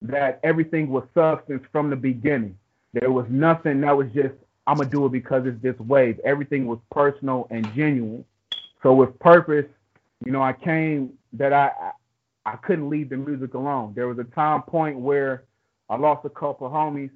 [0.01, 2.57] that everything was substance from the beginning.
[2.93, 4.33] There was nothing that was just
[4.67, 6.19] I'm gonna do it because it's this wave.
[6.23, 8.25] Everything was personal and genuine.
[8.81, 9.65] So with purpose,
[10.25, 11.91] you know, I came that I
[12.45, 13.93] I couldn't leave the music alone.
[13.95, 15.43] There was a time point where
[15.89, 17.11] I lost a couple homies.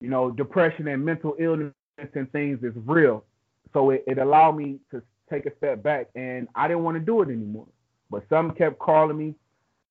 [0.00, 1.72] You know, depression and mental illness
[2.14, 3.24] and things is real.
[3.72, 7.00] So it, it allowed me to take a step back and I didn't want to
[7.00, 7.66] do it anymore.
[8.10, 9.34] But some kept calling me.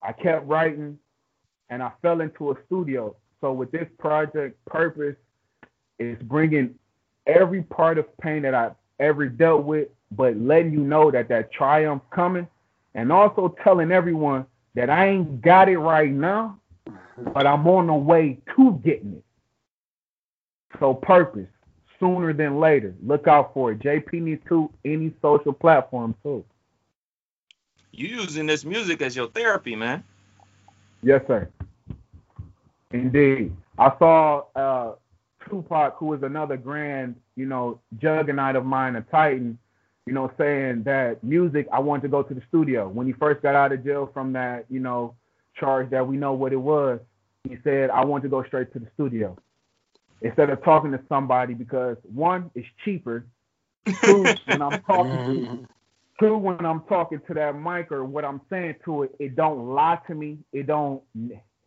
[0.03, 0.97] I kept writing
[1.69, 3.15] and I fell into a studio.
[3.39, 5.15] So with this project, Purpose
[5.99, 6.75] is bringing
[7.27, 11.51] every part of pain that I've ever dealt with, but letting you know that that
[11.51, 12.47] triumph coming
[12.95, 16.59] and also telling everyone that I ain't got it right now,
[17.33, 19.23] but I'm on the way to getting it.
[20.79, 21.47] So purpose,
[21.99, 22.95] sooner than later.
[23.05, 23.79] Look out for it.
[23.79, 26.43] JP Needs 2 any social platform too.
[27.91, 30.03] You using this music as your therapy, man.
[31.03, 31.49] Yes, sir.
[32.91, 33.53] Indeed.
[33.77, 34.93] I saw uh,
[35.49, 39.57] Tupac, who is another grand, you know, juggernaut of mine, a titan,
[40.05, 42.87] you know, saying that music, I wanted to go to the studio.
[42.87, 45.15] When he first got out of jail from that, you know,
[45.59, 46.99] charge that we know what it was,
[47.47, 49.37] he said, I want to go straight to the studio
[50.21, 53.25] instead of talking to somebody because one, it's cheaper.
[54.03, 55.67] Two, when I'm talking to
[56.19, 59.73] two, when I'm talking to that mic or what I'm saying to it, it don't
[59.73, 60.37] lie to me.
[60.53, 61.01] It don't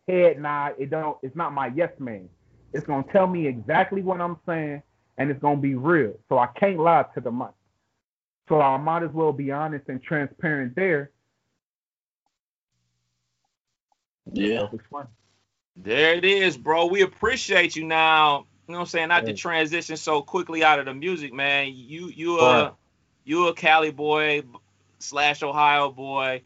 [0.07, 0.73] head nod.
[0.77, 2.29] It don't, it's not my yes man.
[2.73, 4.81] It's gonna tell me exactly what I'm saying
[5.17, 6.13] and it's gonna be real.
[6.29, 7.49] So I can't lie to the mic.
[8.47, 11.11] So I might as well be honest and transparent there.
[14.31, 14.67] Yeah.
[15.75, 16.85] There it is, bro.
[16.87, 18.45] We appreciate you now.
[18.67, 19.09] You know what I'm saying?
[19.09, 21.71] Not to transition so quickly out of the music, man.
[21.75, 22.73] You you a
[23.23, 24.43] you a Cali boy
[24.99, 26.41] slash Ohio boy.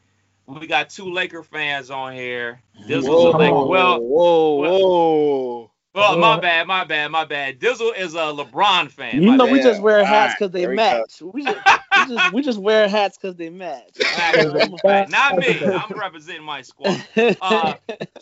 [0.45, 2.61] We got two Laker fans on here.
[2.87, 3.65] This whoa, was a Laker.
[3.65, 5.68] Well, whoa, whoa.
[5.99, 7.59] Well, my bad, my bad, my bad.
[7.59, 9.21] Dizzle is a LeBron fan.
[9.21, 9.51] You know, bad.
[9.53, 11.21] we just wear hats because right, they match.
[11.21, 13.97] We just, we just, we just wear hats because they match.
[15.09, 15.65] Not me.
[15.65, 17.05] I'm representing my squad.
[17.41, 17.73] Uh,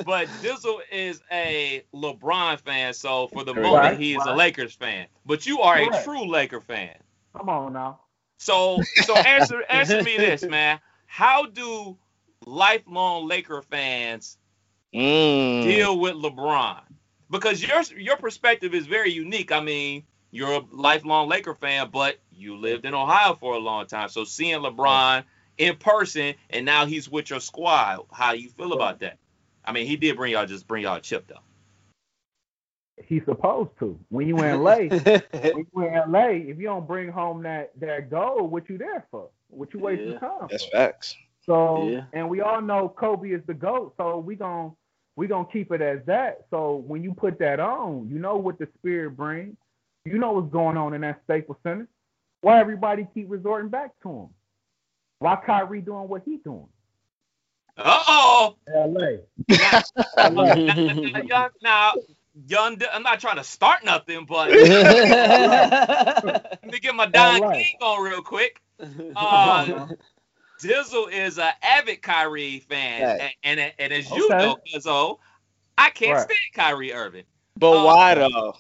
[0.06, 4.30] but Dizzle is a LeBron fan, so for the moment right, he is right.
[4.30, 5.08] a Lakers fan.
[5.26, 6.96] But you are a true Laker fan.
[7.36, 8.00] Come on now.
[8.38, 10.80] So, so answer answer me this, man.
[11.06, 11.98] How do
[12.46, 14.38] lifelong Laker fans
[14.94, 15.64] mm.
[15.64, 16.82] deal with LeBron?
[17.30, 19.52] Because your your perspective is very unique.
[19.52, 23.88] I mean, you're a lifelong Laker fan, but you lived in Ohio for a long
[23.88, 24.10] time.
[24.10, 25.24] So seeing LeBron
[25.58, 29.18] in person and now he's with your squad, how do you feel about that?
[29.66, 31.42] I mean, he did bring y'all just bring y'all a chip though.
[33.06, 34.00] He's supposed to.
[34.10, 38.10] When you in LA, when you in LA, if you don't bring home that that
[38.10, 39.30] goal, what you there for?
[39.50, 40.48] What you wasting yeah, time?
[40.50, 40.72] That's for?
[40.72, 41.16] facts.
[41.46, 42.04] So, yeah.
[42.12, 43.94] and we all know Kobe is the goat.
[43.98, 44.72] So we gonna
[45.18, 46.46] we're gonna keep it as that.
[46.52, 49.58] So when you put that on, you know what the spirit brings.
[50.06, 51.88] You know what's going on in that Staples Center.
[52.42, 54.30] Why everybody keep resorting back to him?
[55.20, 56.68] Why Kyrie doing what he doing?
[57.76, 58.56] Uh oh.
[58.70, 59.18] LA.
[59.50, 59.82] now,
[61.24, 61.94] now, now,
[62.48, 64.62] young, I'm not trying to start nothing, but let
[66.64, 67.66] me get my Don right.
[67.66, 68.62] King on real quick.
[69.16, 69.88] Uh,
[70.62, 73.36] Dizzle is an avid Kyrie fan, right.
[73.44, 74.38] and, and, and as you okay.
[74.38, 75.20] know, Cuzzo,
[75.78, 76.22] I can't right.
[76.22, 77.26] stand Kyrie Irving.
[77.58, 78.56] But um, why though?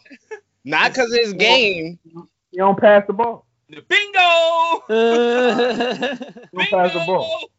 [0.63, 1.99] Not because his game.
[2.05, 3.45] You don't pass the ball.
[3.69, 3.83] Bingo!
[4.87, 6.69] Bingo!
[6.69, 7.49] pass the ball.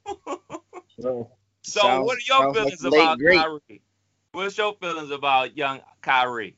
[0.98, 1.30] So,
[1.62, 3.38] sounds, what are your feelings like about great.
[3.38, 3.82] Kyrie?
[4.32, 6.56] What's your feelings about young Kyrie?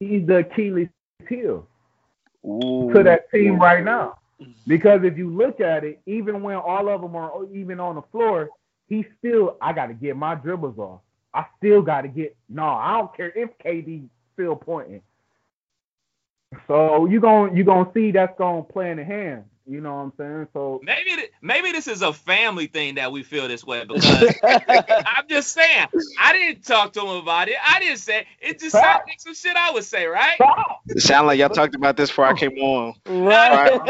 [0.00, 0.88] He's the Achilles
[1.28, 1.66] heel
[2.42, 4.18] to that team right now.
[4.66, 8.02] Because if you look at it, even when all of them are even on the
[8.12, 8.50] floor,
[8.88, 11.00] he still, I got to get my dribbles off.
[11.32, 15.02] I still got to get, no, I don't care if KD still pointing.
[16.66, 19.44] So you're gonna you gonna see that's gonna play in the hand.
[19.70, 20.48] You know what I'm saying?
[20.52, 21.10] So maybe
[21.42, 25.86] maybe this is a family thing that we feel this way because I'm just saying
[26.18, 27.54] I didn't talk to him about it.
[27.64, 28.58] I didn't say it.
[28.58, 30.36] Just sounds like some shit I would say, right?
[30.88, 32.94] It sound like y'all talked about this before I came on.
[33.06, 33.70] Right.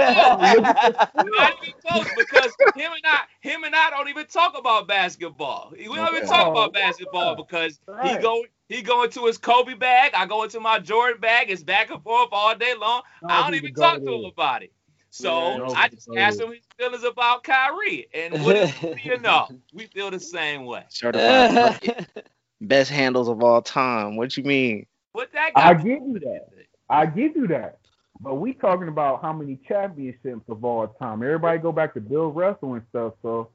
[1.16, 5.72] Not even close because him and I him and I don't even talk about basketball.
[5.72, 10.12] We don't even talk about basketball because he go he go into his Kobe bag.
[10.14, 11.50] I go into my Jordan bag.
[11.50, 13.00] It's back and forth all day long.
[13.26, 14.72] I don't even talk to him about it.
[15.10, 19.86] So yeah, I just asked him his feelings about Kyrie, and what you know, we
[19.86, 20.84] feel the same way.
[22.60, 24.16] Best handles of all time.
[24.16, 24.86] What you mean?
[25.12, 25.50] What that?
[25.56, 26.48] I give you that.
[26.88, 27.78] I give you that.
[28.20, 31.22] But we talking about how many championships of all time.
[31.22, 33.14] Everybody go back to Bill Russell and stuff.
[33.22, 33.48] So,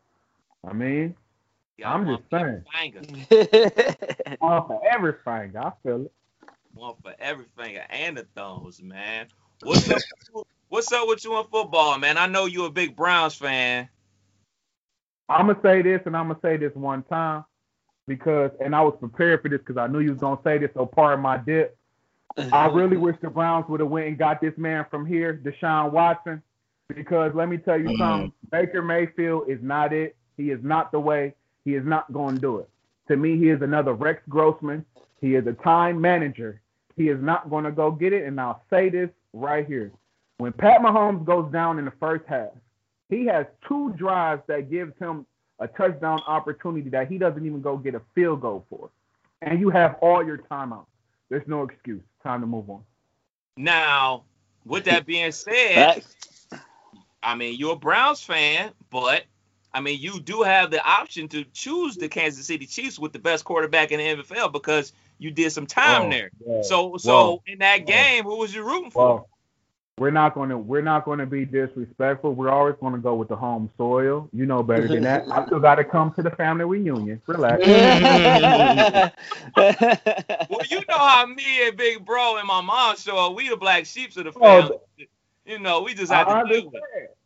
[0.68, 1.16] I mean,
[1.78, 2.64] yeah, I'm just saying.
[4.40, 5.60] One for every finger.
[5.60, 6.12] I feel it.
[6.74, 9.28] One for every finger and the thumbs, man.
[9.62, 10.02] What's up?
[10.70, 12.18] What's up with you in football, man?
[12.18, 13.88] I know you're a big Browns fan.
[15.30, 17.46] I'm gonna say this, and I'm gonna say this one time
[18.08, 20.72] because, and I was prepared for this because I knew you was gonna say this.
[20.74, 21.78] So part of my dip.
[22.52, 25.92] I really wish the Browns would have went and got this man from here, Deshaun
[25.92, 26.42] Watson,
[26.94, 27.98] because let me tell you mm-hmm.
[27.98, 28.34] something.
[28.52, 30.18] Baker Mayfield is not it.
[30.36, 31.34] He is not the way.
[31.64, 32.70] He is not going to do it.
[33.08, 34.84] To me, he is another Rex Grossman.
[35.22, 36.60] He is a time manager.
[36.98, 38.26] He is not going to go get it.
[38.26, 39.94] And I'll say this right here.
[40.38, 42.50] When Pat Mahomes goes down in the first half,
[43.10, 45.26] he has two drives that gives him
[45.60, 48.90] a touchdown opportunity that he doesn't even go get a field goal for.
[49.42, 50.88] And you have all your timeouts.
[51.30, 52.02] There's no excuse.
[52.24, 52.82] Time to move on.
[53.58, 54.24] Now,
[54.66, 56.04] with that being said,
[57.24, 59.24] I mean, you're a Browns fan, but
[59.74, 63.20] I mean, you do have the option to choose the Kansas City Chiefs with the
[63.20, 66.32] best quarterback in the NFL because you did some time oh, there.
[66.46, 66.62] Yeah.
[66.64, 69.26] So, so in that game, who was you rooting for?
[69.98, 72.34] We're not going to we're not going to be disrespectful.
[72.34, 74.28] We're always going to go with the home soil.
[74.34, 75.24] You know better than that.
[75.32, 77.22] I still got to come to the family reunion.
[77.28, 77.66] Relax.
[79.56, 83.36] well, you know how me and Big Bro and my mom show up.
[83.36, 84.78] We the black sheeps of the oh, family.
[84.78, 85.04] Oh,
[85.46, 86.72] you know, we just have I to understand.
[86.72, 87.18] deal with it.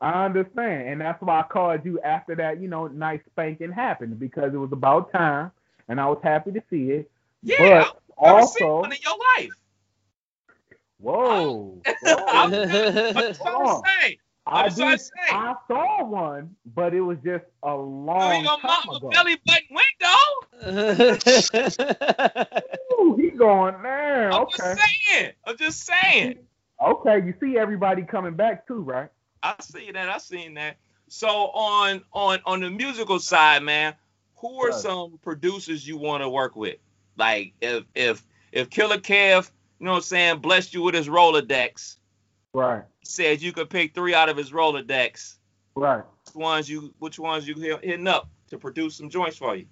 [0.00, 2.60] I understand, and that's why I called you after that.
[2.60, 5.50] You know, nice spanking happened because it was about time,
[5.88, 7.10] and I was happy to see it.
[7.42, 9.50] Yeah, but also, in your life.
[10.98, 11.82] Whoa.
[12.06, 14.18] I'm, just trying to say.
[14.48, 18.98] I, did, I saw one, but it was just a oh, long your time mama
[18.98, 19.10] ago.
[19.10, 20.16] belly button window.
[23.00, 24.32] Ooh, he going there.
[24.32, 24.56] I'm okay.
[24.56, 25.32] just saying.
[25.44, 26.38] I'm just saying.
[26.80, 29.08] Okay, you see everybody coming back too, right?
[29.42, 30.08] I see that.
[30.08, 30.76] I seen that.
[31.08, 33.94] So on on on the musical side, man,
[34.36, 36.76] who are some producers you want to work with?
[37.16, 41.08] Like if if if Killer Kev you know what I'm saying, blessed you with his
[41.08, 41.96] Rolodex.
[42.52, 42.82] Right.
[43.04, 45.34] Said you could pick three out of his Rolodex.
[45.74, 46.02] Right.
[46.24, 49.66] Which ones you which ones you hitting up to produce some joints for you?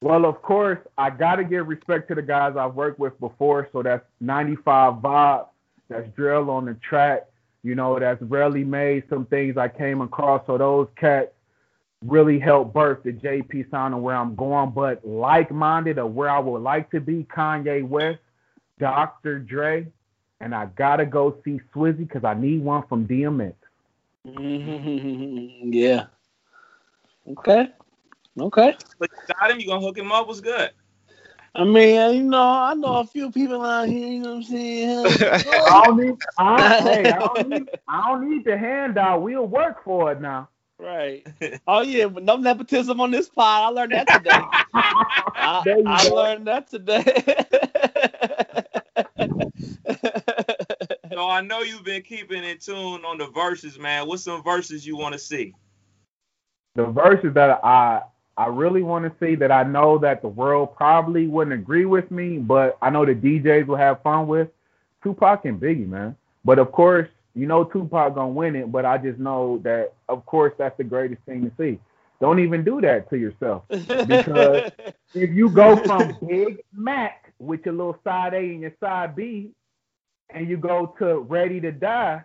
[0.00, 3.68] Well, of course, I gotta give respect to the guys I've worked with before.
[3.72, 5.48] So that's 95 Vibe,
[5.88, 7.26] that's drill on the track.
[7.64, 10.46] You know, that's rarely made some things I came across.
[10.46, 11.32] So those cats
[12.04, 14.70] really helped birth the JP sound and where I'm going.
[14.70, 18.20] But like minded of where I would like to be, Kanye West.
[18.78, 19.38] Dr.
[19.38, 19.86] Dre,
[20.40, 23.54] and I gotta go see Swizzy because I need one from DMX.
[24.26, 25.72] Mm-hmm.
[25.72, 26.06] Yeah.
[27.28, 27.68] Okay.
[28.40, 28.74] Okay.
[28.98, 29.60] But you got him.
[29.60, 30.28] You gonna hook him up?
[30.28, 30.70] What's good?
[31.54, 34.06] I mean, you know, I know a few people out here.
[34.06, 35.06] You know what I'm saying?
[35.68, 36.14] I don't need.
[36.38, 37.68] I, hey, I don't need.
[37.88, 39.22] I don't need the handout.
[39.22, 40.48] We'll work for it now.
[40.78, 41.26] Right.
[41.66, 43.64] Oh yeah, but no nepotism on this pod.
[43.64, 44.30] I learned that today.
[44.74, 47.04] I, I learned that today.
[51.18, 54.06] So I know you've been keeping in tune on the Verzuz, man.
[54.06, 55.52] What's some Verzuz you want to see?
[56.76, 58.02] The Verzuz that I
[58.36, 62.08] I really want to see that I know that the world probably wouldn't agree with
[62.12, 64.46] me, but I know the DJs will have fun with
[65.02, 66.14] Tupac and Biggie, man.
[66.44, 70.24] But of course, you know Tupac gonna win it, but I just know that of
[70.24, 71.80] course that's the greatest thing to see.
[72.20, 74.70] Don't even do that to yourself because
[75.14, 79.50] if you go from Big Mac with your little side A and your side B,
[80.30, 82.24] and you go to Ready to Die,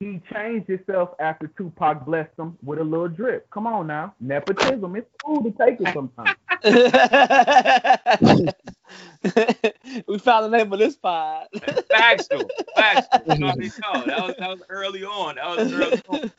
[0.00, 3.50] he changed himself after Tupac blessed him with a little drip.
[3.50, 4.96] Come on now, nepotism.
[4.96, 6.38] It's cool to take it sometimes.
[10.06, 11.48] we found the name of this pod.
[11.90, 13.34] Factual, factual.
[13.34, 13.72] You know what I mean?
[13.82, 15.34] No, that was that was early on.
[15.34, 16.30] That was early on.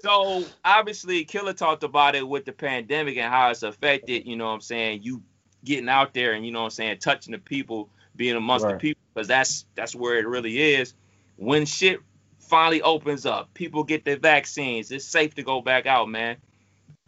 [0.00, 4.26] So obviously, Killer talked about it with the pandemic and how it's affected.
[4.26, 5.02] You know what I'm saying?
[5.02, 5.20] You
[5.64, 8.72] getting out there and you know what I'm saying, touching the people, being amongst right.
[8.72, 10.94] the people, because that's that's where it really is.
[11.36, 12.00] When shit
[12.38, 14.90] finally opens up, people get their vaccines.
[14.90, 16.36] It's safe to go back out, man.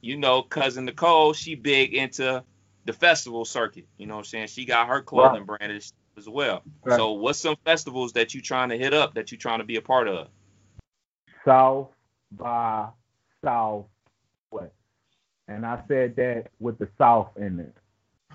[0.01, 2.43] You know, cousin Nicole, she big into
[2.85, 3.87] the festival circuit.
[3.99, 4.47] You know what I'm saying?
[4.49, 5.59] She got her clothing right.
[5.59, 6.63] brand as, as well.
[6.85, 6.97] Right.
[6.97, 9.77] So what's some festivals that you trying to hit up that you trying to be
[9.77, 10.29] a part of?
[11.45, 11.89] South
[12.33, 12.89] by
[13.45, 14.73] Southwest.
[15.49, 17.75] And I said that with the South in it.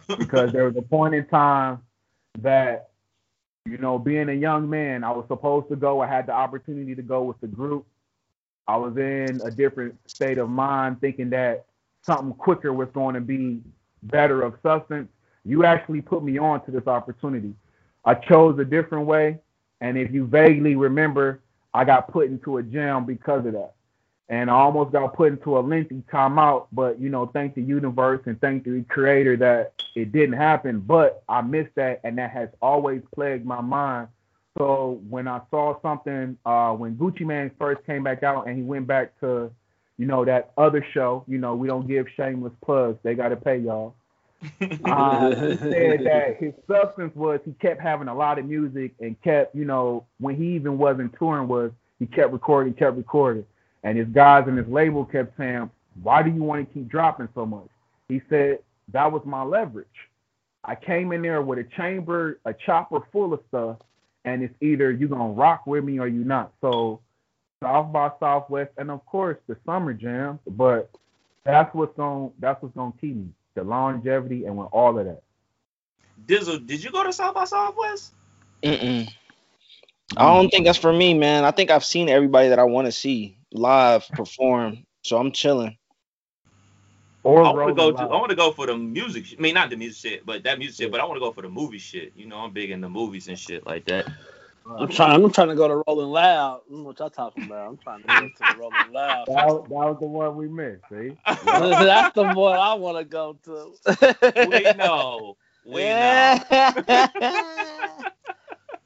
[0.18, 1.80] Because there was a point in time
[2.40, 2.92] that
[3.66, 6.02] you know, being a young man, I was supposed to go.
[6.02, 7.86] I had the opportunity to go with the group.
[8.68, 11.66] I was in a different state of mind, thinking that
[12.02, 13.62] something quicker was going to be
[14.04, 15.10] better of substance.
[15.46, 17.54] You actually put me on to this opportunity.
[18.06, 19.40] I chose a different way.
[19.80, 21.42] And if you vaguely remember,
[21.74, 23.74] I got put into a jam because of that
[24.32, 26.68] and I almost got put into a lengthy timeout.
[26.72, 30.80] But you know, thank the universe and thank the creator that it didn't happen.
[30.80, 34.08] But I missed that, and that has always plagued my mind.
[34.58, 38.64] So when I saw something, uh, when Gucci Mane first came back out and he
[38.64, 39.52] went back to,
[39.98, 43.00] you know, that other show, you know, we don't give shameless plugs.
[43.04, 43.96] They got to pay y'all.
[44.86, 49.22] uh, he said that his substance was he kept having a lot of music and
[49.22, 53.46] kept, you know, when he even wasn't touring was he kept recording, kept recording.
[53.84, 55.70] And his guys and his label kept saying,
[56.04, 57.68] Why do you want to keep dropping so much?
[58.10, 58.60] He said,
[58.94, 59.88] That was my leverage.
[60.64, 63.78] I came in there with a chamber, a chopper full of stuff,
[64.26, 66.54] and it's either you're gonna rock with me or you're not.
[66.62, 67.00] So
[67.64, 70.90] South by Southwest, and of course the summer jam, but
[71.44, 73.30] that's what's gonna that's what's gonna keep me.
[73.56, 75.24] The longevity and with all of that.
[76.28, 78.14] Dizzle, did you go to South by Southwest?
[78.64, 79.10] Mm-mm.
[80.18, 81.44] I don't think that's for me, man.
[81.44, 85.78] I think I've seen everybody that I want to see live perform, so I'm chilling.
[87.24, 88.02] Or I want to go to.
[88.02, 89.26] I want to go for the music.
[89.38, 90.92] I mean, not the music shit, but that music shit.
[90.92, 92.14] But I want to go for the movie shit.
[92.16, 94.08] You know, I'm big into movies and shit like that.
[94.66, 95.24] I'm trying.
[95.24, 96.62] I'm trying to go to Rolling Loud.
[96.68, 97.68] what y'all talking about.
[97.68, 99.28] I'm trying to go to Rolling Loud.
[99.28, 100.82] That, that was the one we missed.
[100.90, 103.76] See, that's the one I want to go to.
[104.48, 105.38] we know.
[105.64, 106.40] We know.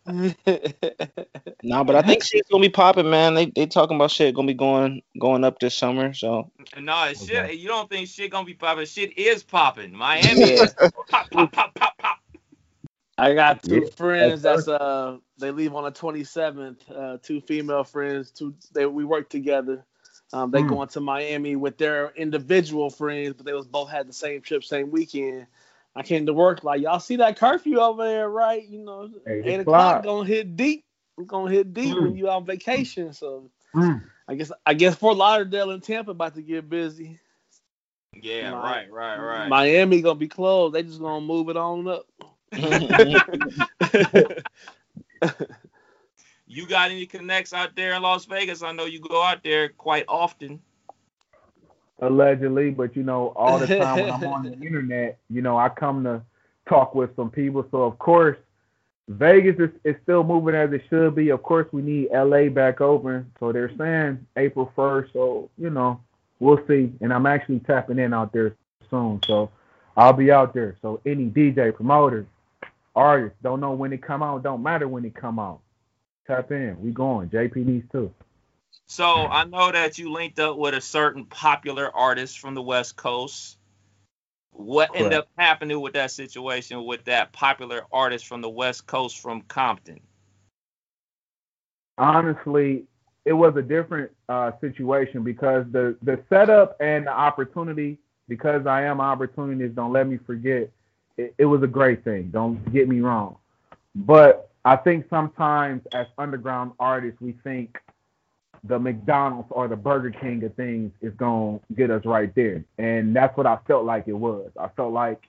[1.63, 3.33] nah, but I think shit's gonna be popping, man.
[3.33, 6.13] They they talking about shit gonna be going going up this summer.
[6.13, 7.31] So nah, shit.
[7.31, 7.53] Okay.
[7.53, 8.85] You don't think shit gonna be popping?
[8.85, 9.93] Shit is popping.
[9.95, 10.75] Miami is
[11.09, 12.19] pop pop pop pop pop.
[13.17, 13.95] I got two yeah.
[13.95, 16.77] friends that's uh they leave on the 27th.
[16.93, 18.29] Uh, two female friends.
[18.29, 19.85] Two they we work together.
[20.33, 20.69] Um, they mm.
[20.69, 24.63] going to Miami with their individual friends, but they was both had the same trip,
[24.63, 25.47] same weekend.
[25.95, 28.67] I came to work like y'all see that curfew over there, right?
[28.67, 30.83] You know, eight, eight o'clock gonna hit deep.
[31.17, 32.01] It's gonna hit deep mm.
[32.01, 33.13] when you on vacation.
[33.13, 34.03] So mm.
[34.27, 37.19] I guess I guess Fort Lauderdale and Tampa about to get busy.
[38.21, 39.49] Yeah, right, right, right.
[39.49, 40.75] Miami gonna be closed.
[40.75, 42.05] They just gonna move it on up.
[46.47, 48.63] you got any connects out there in Las Vegas?
[48.63, 50.61] I know you go out there quite often
[51.99, 55.69] allegedly, but you know, all the time when I'm on the internet, you know, I
[55.69, 56.21] come to
[56.67, 57.65] talk with some people.
[57.71, 58.37] So of course,
[59.07, 61.29] Vegas is, is still moving as it should be.
[61.29, 63.31] Of course, we need LA back open.
[63.39, 65.13] So they're saying April 1st.
[65.13, 66.01] So, you know,
[66.39, 66.91] we'll see.
[67.01, 68.55] And I'm actually tapping in out there
[68.89, 69.21] soon.
[69.27, 69.51] So
[69.95, 70.75] I'll be out there.
[70.81, 72.25] So any DJ, promoters,
[72.95, 75.59] artists, don't know when it come out, don't matter when it come out.
[76.25, 76.81] Tap in.
[76.81, 77.29] We going.
[77.29, 78.11] JP Needs 2.
[78.87, 82.95] So I know that you linked up with a certain popular artist from the West
[82.95, 83.57] Coast.
[84.51, 85.03] What Correct.
[85.03, 89.41] ended up happening with that situation with that popular artist from the West Coast from
[89.41, 89.99] Compton?
[91.97, 92.85] Honestly,
[93.25, 97.97] it was a different uh, situation because the the setup and the opportunity,
[98.27, 100.69] because I am opportunist, don't let me forget,
[101.17, 102.29] it, it was a great thing.
[102.29, 103.37] Don't get me wrong,
[103.95, 107.77] but I think sometimes as underground artists, we think
[108.67, 112.63] the McDonald's or the Burger King of things is gonna get us right there.
[112.77, 114.49] And that's what I felt like it was.
[114.59, 115.27] I felt like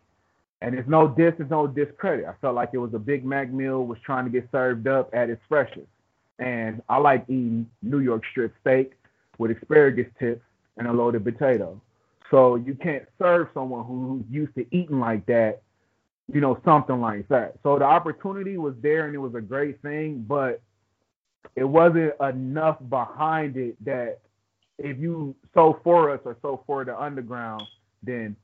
[0.62, 2.24] and it's no dis, it's no discredit.
[2.24, 5.10] I felt like it was a Big Mac meal was trying to get served up
[5.12, 5.86] at its freshest.
[6.38, 8.92] And I like eating New York strip steak
[9.38, 10.42] with asparagus tips
[10.78, 11.80] and a loaded potato.
[12.30, 15.62] So you can't serve someone who's used to eating like that,
[16.32, 17.54] you know, something like that.
[17.62, 20.60] So the opportunity was there and it was a great thing, but
[21.54, 24.20] it wasn't enough behind it that
[24.78, 27.62] if you so for us or so for the underground,
[28.02, 28.36] then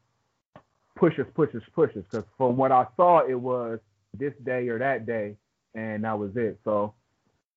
[0.97, 2.05] push us, push us, push us.
[2.11, 3.81] Because from what I saw, it was
[4.15, 5.37] this day or that day,
[5.75, 6.59] and that was it.
[6.65, 6.95] So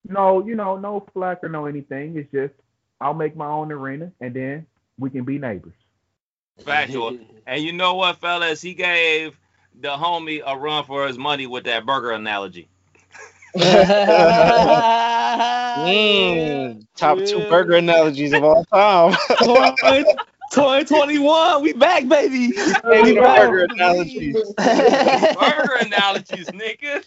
[0.08, 2.18] no, you know, no flack or no anything.
[2.18, 2.54] It's just
[3.00, 4.66] I'll make my own arena, and then
[4.98, 5.74] we can be neighbors.
[6.60, 7.18] Factual.
[7.46, 8.62] and you know what, fellas?
[8.62, 9.38] He gave
[9.82, 12.70] the homie a run for his money with that burger analogy.
[15.78, 17.26] Mm, top yeah.
[17.26, 19.16] two burger analogies of all time.
[20.52, 22.52] 2021, we back, baby.
[22.84, 24.34] Baby burger analogies.
[24.34, 27.04] burger analogies, nigga.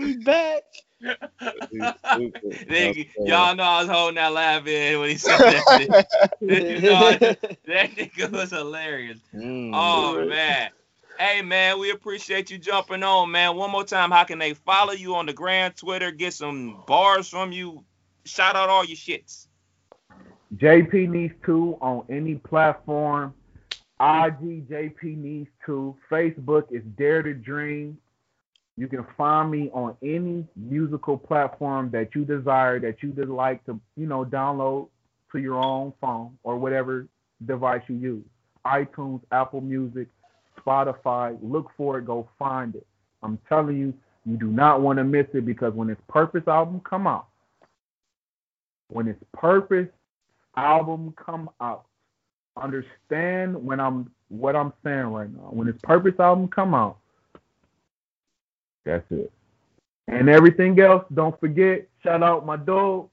[0.00, 0.62] we back.
[1.00, 5.90] Nigga, y'all know I was holding that laugh in when he said that shit.
[6.40, 9.20] you know, that nigga was hilarious.
[9.34, 10.70] Mm, oh man.
[11.20, 13.56] Hey man, we appreciate you jumping on, man.
[13.56, 17.28] One more time, how can they follow you on the grand Twitter, get some bars
[17.28, 17.84] from you?
[18.24, 19.48] Shout out all your shits.
[20.56, 23.34] JP Needs 2 on any platform.
[23.98, 25.96] IG JP Needs 2.
[26.08, 27.98] Facebook is Dare to Dream.
[28.76, 33.66] You can find me on any musical platform that you desire, that you would like
[33.66, 34.88] to, you know, download
[35.32, 37.08] to your own phone or whatever
[37.44, 38.24] device you use.
[38.64, 40.06] iTunes, Apple Music,
[40.68, 41.38] Spotify.
[41.42, 42.86] Look for it, go find it.
[43.22, 43.94] I'm telling you,
[44.26, 47.28] you do not want to miss it because when its Purpose album come out,
[48.88, 49.88] when its Purpose
[50.56, 51.86] album come out,
[52.56, 55.48] understand when I'm what I'm saying right now.
[55.50, 56.98] When its Purpose album come out,
[58.84, 59.32] that's it.
[60.08, 63.08] And everything else, don't forget, shout out my dog,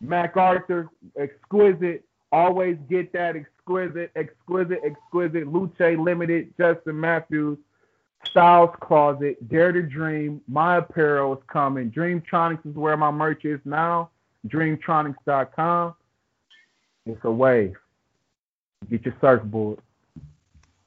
[0.00, 2.04] Mac Arthur, exquisite.
[2.30, 5.52] Always get that exquisite, exquisite, exquisite.
[5.52, 7.58] Luce Limited, Justin Matthews,
[8.24, 11.90] Styles Closet, Dare to Dream, My Apparel is coming.
[11.90, 14.10] Dreamtronics is where my merch is now.
[14.48, 15.94] Dreamtronics.com.
[17.06, 17.76] It's a wave.
[18.90, 19.78] Get your surfboard.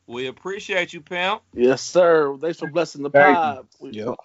[0.07, 1.41] We appreciate you, pimp.
[1.53, 2.38] Yes, sir.
[2.39, 3.67] Thanks for blessing the pod.
[3.82, 4.15] Yep.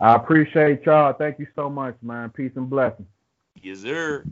[0.00, 1.12] I appreciate y'all.
[1.12, 2.30] Thank you so much, man.
[2.30, 3.08] Peace and blessings.
[3.62, 4.24] Yes, sir.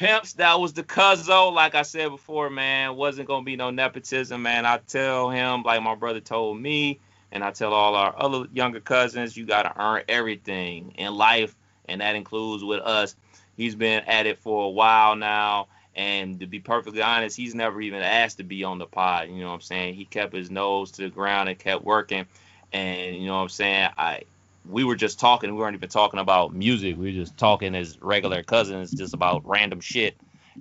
[0.00, 1.52] Pimps, that was the cuzzo.
[1.52, 4.64] Like I said before, man, wasn't gonna be no nepotism, man.
[4.64, 8.80] I tell him, like my brother told me, and I tell all our other younger
[8.80, 13.14] cousins, you gotta earn everything in life, and that includes with us.
[13.58, 17.78] He's been at it for a while now and to be perfectly honest, he's never
[17.80, 19.28] even asked to be on the pod.
[19.28, 19.94] You know what I'm saying?
[19.94, 22.26] He kept his nose to the ground and kept working.
[22.72, 23.90] And you know what I'm saying?
[23.98, 24.22] I
[24.68, 25.54] we were just talking.
[25.54, 26.96] We weren't even talking about music.
[26.96, 30.16] We were just talking as regular cousins, just about random shit.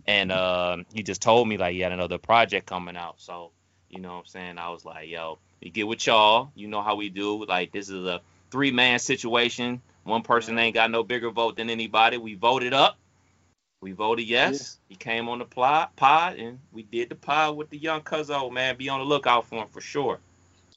[0.07, 3.15] And uh, he just told me like he had another project coming out.
[3.17, 3.51] So
[3.89, 4.57] you know what I'm saying?
[4.57, 6.51] I was like, yo, you get with y'all.
[6.55, 7.45] You know how we do.
[7.45, 8.21] Like this is a
[8.51, 9.81] three man situation.
[10.03, 12.17] One person ain't got no bigger vote than anybody.
[12.17, 12.97] We voted up
[13.81, 14.77] we voted yes.
[14.89, 14.93] Yeah.
[14.93, 18.51] He came on the pod, pod, and we did the pod with the young Cuzzo,
[18.51, 18.75] man.
[18.75, 20.19] Be on the lookout for him for sure.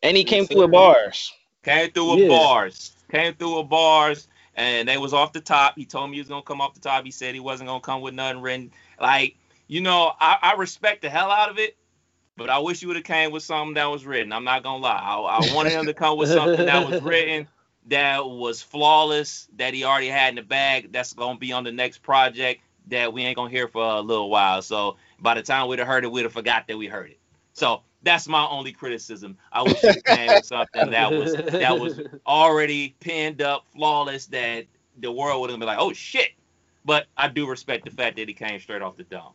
[0.02, 1.32] And he came through with bars.
[1.64, 2.28] Came through with yeah.
[2.28, 2.92] bars.
[3.12, 5.74] Came through with bars, and they was off the top.
[5.76, 7.04] He told me he was gonna come off the top.
[7.04, 8.72] He said he wasn't gonna come with nothing written.
[8.98, 9.36] Like,
[9.68, 11.76] you know, I, I respect the hell out of it,
[12.38, 14.32] but I wish you would have came with something that was written.
[14.32, 14.98] I'm not gonna lie.
[14.98, 17.46] I, I wanted him to come with something that was written
[17.86, 20.92] that was flawless, that he already had in the bag.
[20.92, 24.30] That's gonna be on the next project that we ain't gonna hear for a little
[24.30, 24.62] while.
[24.62, 27.18] So by the time we'd have heard it, we'd have forgot that we heard it.
[27.52, 29.36] So that's my only criticism.
[29.52, 34.66] I wish it came with something that was that was already pinned up, flawless, that
[34.98, 36.30] the world would have been like, oh shit.
[36.84, 39.32] But I do respect the fact that he came straight off the dome.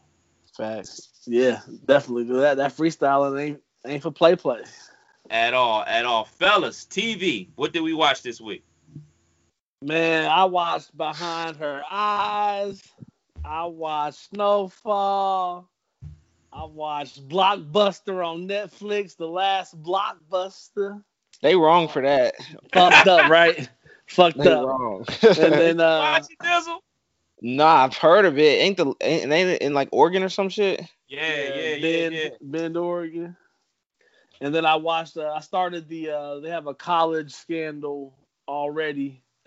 [0.56, 1.10] Facts.
[1.26, 2.26] Yeah, definitely.
[2.26, 4.64] Do that that freestyling ain't ain't for play play.
[5.30, 6.26] At all, at all.
[6.26, 8.64] Fellas, TV, what did we watch this week?
[9.82, 12.82] Man, I watched Behind Her Eyes.
[13.46, 15.70] I watched Snowfall.
[16.58, 21.04] I watched Blockbuster on Netflix, the last Blockbuster.
[21.44, 22.34] They wrong for that.
[22.74, 23.70] Fucked up, right?
[24.08, 24.66] Fucked they up.
[24.66, 25.06] Wrong.
[25.22, 26.20] and then uh
[27.44, 28.60] Nah, I've heard of it.
[28.60, 30.82] Ain't the ain't, ain't it in like Oregon or some shit?
[31.08, 32.30] Yeah, yeah, yeah, Bend, yeah.
[32.42, 33.38] Bend, Oregon.
[34.42, 35.16] And then I watched.
[35.16, 36.10] Uh, I started the.
[36.10, 38.16] Uh, they have a college scandal
[38.48, 39.22] already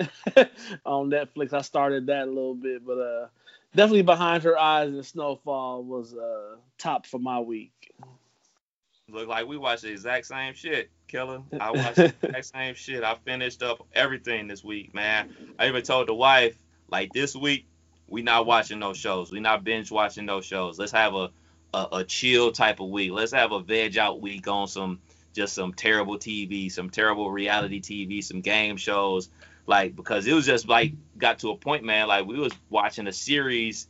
[0.86, 1.52] on Netflix.
[1.54, 3.26] I started that a little bit, but uh,
[3.74, 7.92] definitely behind her eyes and Snowfall was uh top for my week.
[9.08, 11.42] Look like we watched the exact same shit, Killer.
[11.58, 13.02] I watched the exact same shit.
[13.02, 15.34] I finished up everything this week, man.
[15.58, 16.56] I even told the wife,
[16.88, 17.66] like this week,
[18.06, 19.30] we not watching those shows.
[19.30, 20.78] We not binge watching those shows.
[20.78, 21.30] Let's have a,
[21.74, 23.12] a, a chill type of week.
[23.12, 25.00] Let's have a veg out week on some
[25.32, 29.30] just some terrible TV, some terrible reality TV, some game shows,
[29.70, 32.08] like because it was just like got to a point, man.
[32.08, 33.86] Like we was watching a series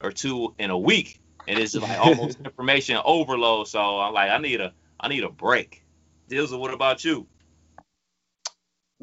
[0.00, 1.18] or two in a week,
[1.48, 3.66] and it's like almost information overload.
[3.66, 5.84] So I'm like, I need a I need a break.
[6.28, 7.26] Dills, what about you?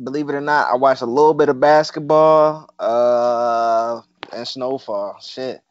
[0.02, 4.02] Believe it or not, I watched a little bit of basketball uh,
[4.32, 5.20] and snowfall.
[5.20, 5.62] Shit.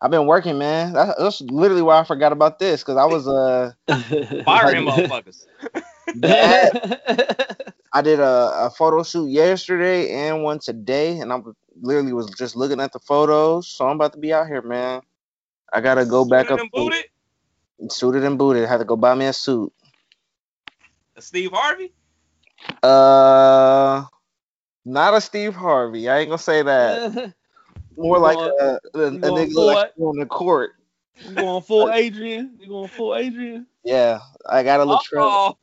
[0.00, 0.94] I've been working, man.
[0.94, 3.72] That's, that's literally why I forgot about this because I was uh
[4.44, 5.46] firing motherfuckers.
[7.92, 11.40] I did a, a photo shoot yesterday and one today, and I
[11.80, 13.68] literally was just looking at the photos.
[13.68, 15.02] So I'm about to be out here, man.
[15.72, 16.60] I gotta go suited back up.
[16.60, 17.04] And booted?
[17.88, 18.68] Suited and booted.
[18.68, 19.72] Had to go buy me a suit.
[21.16, 21.92] A Steve Harvey?
[22.82, 24.04] Uh,
[24.84, 26.08] not a Steve Harvey.
[26.08, 27.34] I ain't gonna say that.
[27.96, 30.72] More like a, a, a nigga like on the court.
[31.26, 32.56] You going full Adrian?
[32.60, 33.66] You going full Adrian?
[33.84, 35.02] Yeah, I gotta look.
[35.02, 35.54] Tra-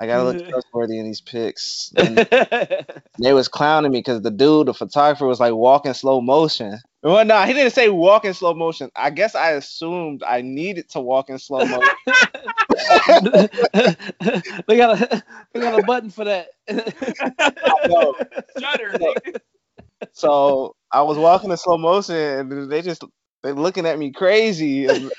[0.00, 1.92] I gotta look trustworthy in these pics.
[1.94, 6.78] they was clowning me because the dude, the photographer, was like walking slow motion.
[7.02, 8.90] Well, no, he didn't say walk in slow motion.
[8.96, 11.88] I guess I assumed I needed to walk in slow motion.
[14.66, 15.22] they got a
[15.52, 16.48] they got a button for that.
[18.58, 18.98] Shutter,
[20.12, 23.04] so I was walking in slow motion, and they just
[23.42, 24.86] they looking at me crazy.
[24.86, 25.10] And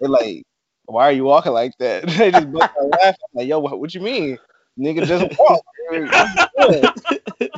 [0.00, 0.44] they're like,
[0.86, 3.20] "Why are you walking like that?" they just bust out laughing.
[3.34, 4.38] I'm like, "Yo, what, what you mean,
[4.78, 5.06] nigga?
[5.06, 5.64] Just walk."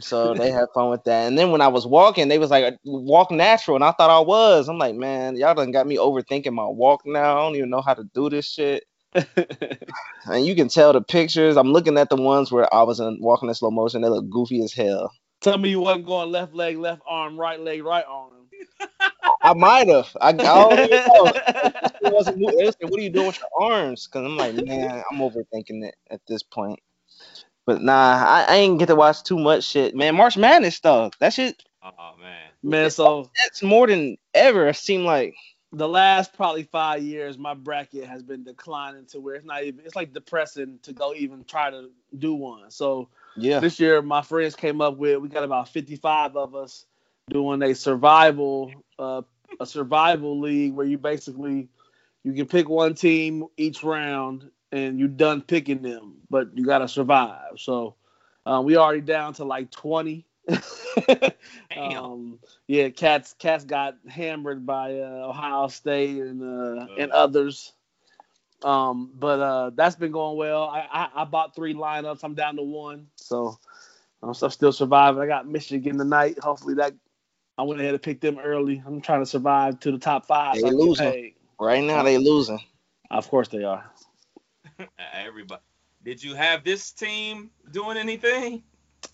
[0.00, 1.26] so they had fun with that.
[1.26, 4.20] And then when I was walking, they was like, "Walk natural," and I thought I
[4.20, 4.68] was.
[4.68, 7.38] I'm like, "Man, y'all done got me overthinking my walk now.
[7.38, 11.56] I don't even know how to do this shit." and you can tell the pictures.
[11.56, 14.02] I'm looking at the ones where I was in, walking in slow motion.
[14.02, 15.12] They look goofy as hell.
[15.40, 18.39] Tell me you wasn't going left leg, left arm, right leg, right arm.
[19.42, 20.16] I might have.
[20.20, 20.44] I, I don't
[22.02, 22.52] know.
[22.56, 25.84] They said, "What are you doing with your arms?" Because I'm like, man, I'm overthinking
[25.84, 26.80] it at this point.
[27.66, 30.16] But nah, I, I ain't get to watch too much shit, man.
[30.16, 31.18] March Madness stuff.
[31.20, 31.62] That shit.
[31.82, 32.90] Oh man, man.
[32.90, 34.68] So that's more than ever.
[34.68, 35.34] It seemed like
[35.72, 39.84] the last probably five years, my bracket has been declining to where it's not even.
[39.84, 42.70] It's like depressing to go even try to do one.
[42.70, 43.60] So yeah.
[43.60, 46.84] This year, my friends came up with we got about 55 of us
[47.30, 49.22] doing a survival uh,
[49.58, 51.68] a survival league where you basically
[52.22, 56.78] you can pick one team each round and you're done picking them, but you got
[56.78, 57.58] to survive.
[57.58, 57.96] So
[58.46, 60.26] um, we already down to like 20.
[61.76, 67.72] um, yeah, cats cats got hammered by uh, Ohio State and uh, and others.
[68.62, 70.64] Um, but uh, that's been going well.
[70.64, 72.20] I, I, I bought three lineups.
[72.22, 73.58] I'm down to one, so
[74.22, 75.22] I'm still surviving.
[75.22, 76.38] I got Michigan tonight.
[76.40, 76.94] Hopefully that
[77.60, 78.82] I went ahead and picked them early.
[78.86, 80.54] I'm trying to survive to the top five.
[80.54, 82.02] They so losing right now.
[82.02, 82.58] They losing.
[83.10, 83.84] Of course they are.
[85.12, 85.60] Everybody.
[86.02, 88.62] Did you have this team doing anything?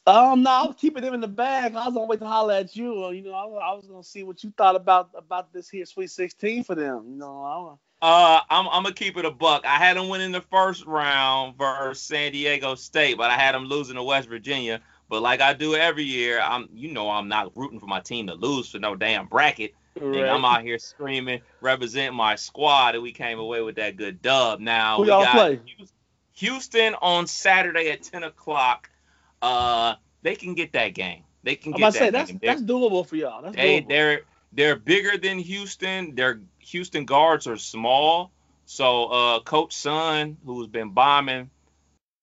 [0.06, 1.74] Um, no, I was keeping them in the bag.
[1.74, 3.10] I was gonna wait to holler at you.
[3.10, 6.12] You know, I, I was gonna see what you thought about about this here Sweet
[6.12, 7.06] 16 for them.
[7.08, 9.66] You know, I, uh, I'm, I'm gonna keep it a buck.
[9.66, 13.56] I had them win in the first round versus San Diego State, but I had
[13.56, 14.80] them losing to West Virginia.
[15.08, 18.26] But like I do every year, I'm you know I'm not rooting for my team
[18.26, 19.74] to lose for no damn bracket.
[20.00, 20.24] Right.
[20.24, 24.60] I'm out here screaming, representing my squad, and we came away with that good dub.
[24.60, 25.60] Now Who we got play?
[26.34, 28.90] Houston on Saturday at 10 o'clock.
[29.40, 31.22] Uh, they can get that game.
[31.44, 33.42] They can I'm get that say, That's, that's doable for y'all.
[33.42, 33.88] That's they, doable.
[33.88, 34.20] They're
[34.52, 36.14] they're bigger than Houston.
[36.14, 38.32] Their Houston guards are small.
[38.66, 41.50] So uh, Coach Sun, who's been bombing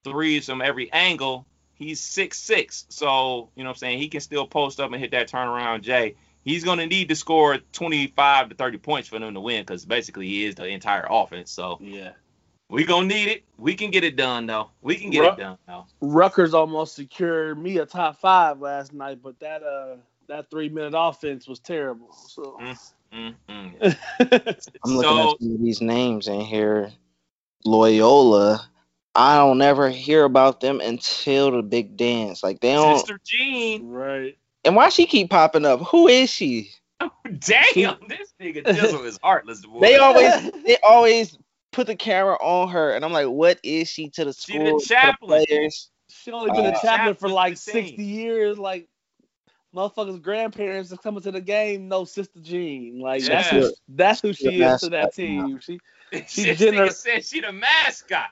[0.04, 2.86] threes from every angle, he's six six.
[2.90, 4.00] So, you know what I'm saying?
[4.00, 6.16] He can still post up and hit that turnaround Jay.
[6.44, 10.28] He's gonna need to score 25 to 30 points for them to win, because basically
[10.28, 11.52] he is the entire offense.
[11.52, 12.12] So yeah.
[12.70, 13.44] We gonna need it.
[13.58, 14.72] We can get it done though.
[14.82, 15.86] We can get it done though.
[16.02, 19.98] Rutgers almost secured me a top five last night, but that uh
[20.28, 22.12] that three minute offense was terrible.
[22.14, 23.98] So mm, mm, mm.
[24.84, 26.92] I'm looking so, at some of these names in here.
[27.66, 28.68] Loyola.
[29.16, 32.44] I don't ever hear about them until the big dance.
[32.44, 32.98] Like they don't.
[32.98, 33.88] Sister Jean.
[33.90, 34.38] Right.
[34.66, 35.82] And why she keep popping up?
[35.82, 36.72] Who is she?
[37.00, 39.66] Oh, damn, this nigga Dizzle is heartless.
[39.66, 39.80] Boy.
[39.82, 41.38] They always, they always
[41.72, 44.80] put the camera on her, and I'm like, what is she to the school?
[44.80, 45.46] She the chaplain.
[45.48, 45.90] players?
[46.10, 48.58] She only been uh, a chaplain for like 60 years.
[48.58, 48.88] Like
[49.76, 51.88] motherfuckers' grandparents are coming to the game.
[51.88, 53.00] No, Sister Jean.
[53.00, 53.30] Like yeah.
[53.30, 55.60] that's who, that's who she is to that team.
[55.60, 55.80] She
[56.28, 58.30] she gener- said she the mascot.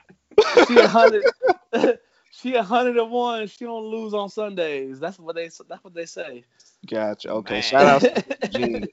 [0.68, 1.24] She a hundred.
[2.30, 3.46] she a hundred and one.
[3.46, 5.00] She don't lose on Sundays.
[5.00, 5.50] That's what they.
[5.68, 6.44] That's what they say.
[6.88, 7.30] Gotcha.
[7.30, 7.54] Okay.
[7.54, 7.62] Man.
[7.62, 8.86] Shout out to Jean.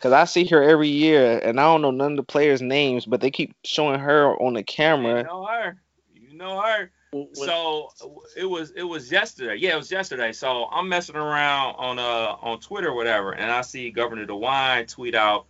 [0.00, 3.06] Cause I see her every year, and I don't know none of the players' names,
[3.06, 5.20] but they keep showing her on the camera.
[5.20, 5.76] You know her.
[6.14, 6.90] You know her.
[7.32, 7.88] So
[8.36, 9.56] it was it was yesterday.
[9.56, 10.32] Yeah, it was yesterday.
[10.32, 14.86] So I'm messing around on uh on Twitter or whatever, and I see Governor DeWine
[14.88, 15.46] tweet out,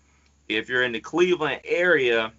[0.49, 2.33] if you're in the Cleveland area,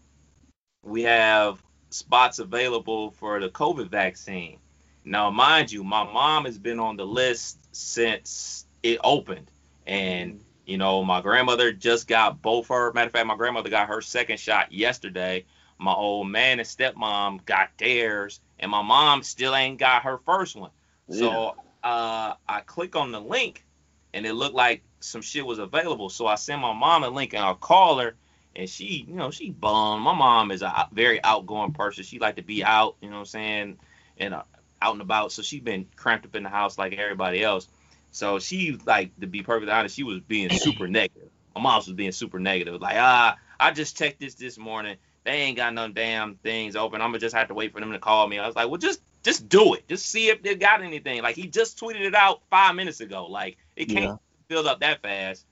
[0.83, 4.59] we have spots available for the COVID vaccine.
[5.05, 9.49] Now, mind you, my mom has been on the list since it opened,
[9.85, 12.91] and you know, my grandmother just got both her.
[12.91, 15.45] Matter of fact, my grandmother got her second shot yesterday.
[15.79, 20.55] My old man and stepmom got theirs, and my mom still ain't got her first
[20.55, 20.71] one.
[21.07, 21.19] Yeah.
[21.19, 23.63] So uh, I click on the link,
[24.13, 26.09] and it looked like some shit was available.
[26.09, 28.15] So I send my mom a link, and I'll call her,
[28.57, 30.03] and she, you know, she bummed.
[30.03, 32.03] My mom is a very outgoing person.
[32.03, 33.77] She like to be out, you know what I'm saying,
[34.17, 34.43] and uh,
[34.81, 35.31] out and about.
[35.31, 37.67] So she been cramped up in the house like everybody else.
[38.11, 41.29] So she like to be perfectly honest, she was being super negative.
[41.55, 42.81] My mom was being super negative.
[42.81, 44.97] Like, ah, I just checked this this morning.
[45.23, 47.01] They ain't got no damn things open.
[47.01, 48.39] I'm gonna just have to wait for them to call me.
[48.39, 49.87] I was like, well, just just do it.
[49.87, 51.21] Just see if they got anything.
[51.21, 53.27] Like he just tweeted it out five minutes ago.
[53.27, 54.15] Like it can't yeah.
[54.47, 55.45] build up that fast.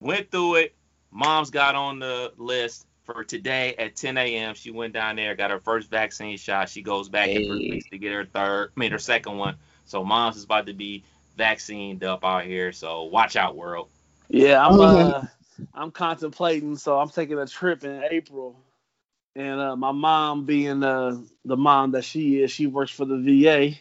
[0.00, 0.74] Went through it.
[1.10, 4.54] Mom's got on the list for today at 10 a.m.
[4.54, 6.68] She went down there, got her first vaccine shot.
[6.68, 7.36] She goes back hey.
[7.36, 9.56] in three weeks to get her third, I mean her second one.
[9.86, 11.04] So mom's is about to be
[11.36, 12.72] vaccined up out here.
[12.72, 13.88] So watch out, world.
[14.28, 15.26] Yeah, I'm uh,
[15.72, 16.76] I'm contemplating.
[16.76, 18.60] So I'm taking a trip in April,
[19.34, 23.16] and uh, my mom, being uh, the mom that she is, she works for the
[23.16, 23.74] VA.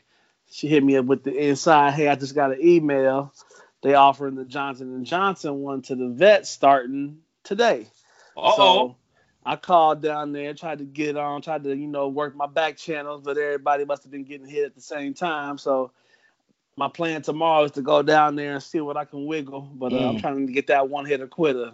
[0.50, 1.94] She hit me up with the inside.
[1.94, 3.34] Hey, I just got an email.
[3.84, 7.88] They offering the Johnson and Johnson one to the vet starting today.
[8.36, 8.56] Uh-oh.
[8.56, 8.96] So
[9.46, 12.78] I called down there, tried to get on, tried to you know work my back
[12.78, 15.58] channels, but everybody must have been getting hit at the same time.
[15.58, 15.92] So
[16.76, 19.62] my plan tomorrow is to go down there and see what I can wiggle.
[19.62, 20.10] But uh, mm.
[20.10, 21.72] I'm trying to get that one hitter quitter.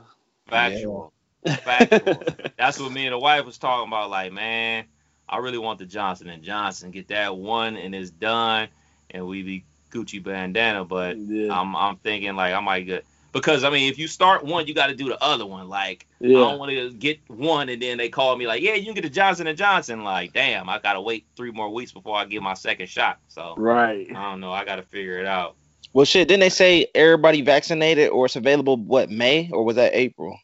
[0.47, 1.13] Factual.
[1.45, 1.55] Yeah.
[1.57, 2.23] Factual.
[2.57, 4.09] That's what me and the wife was talking about.
[4.09, 4.85] Like, man,
[5.27, 6.91] I really want the Johnson and Johnson.
[6.91, 8.69] Get that one and it's done,
[9.09, 10.83] and we be Gucci bandana.
[10.83, 11.57] But yeah.
[11.57, 14.73] I'm I'm thinking like I might get because I mean, if you start one, you
[14.73, 15.67] got to do the other one.
[15.67, 16.37] Like, yeah.
[16.37, 18.93] I don't want to get one and then they call me like, yeah, you can
[18.93, 20.03] get the Johnson and Johnson.
[20.03, 23.19] Like, damn, I gotta wait three more weeks before I get my second shot.
[23.27, 24.53] So, right, I don't know.
[24.53, 25.55] I gotta figure it out.
[25.91, 29.93] Well, shit, didn't they say everybody vaccinated or it's available what May or was that
[29.93, 30.39] April?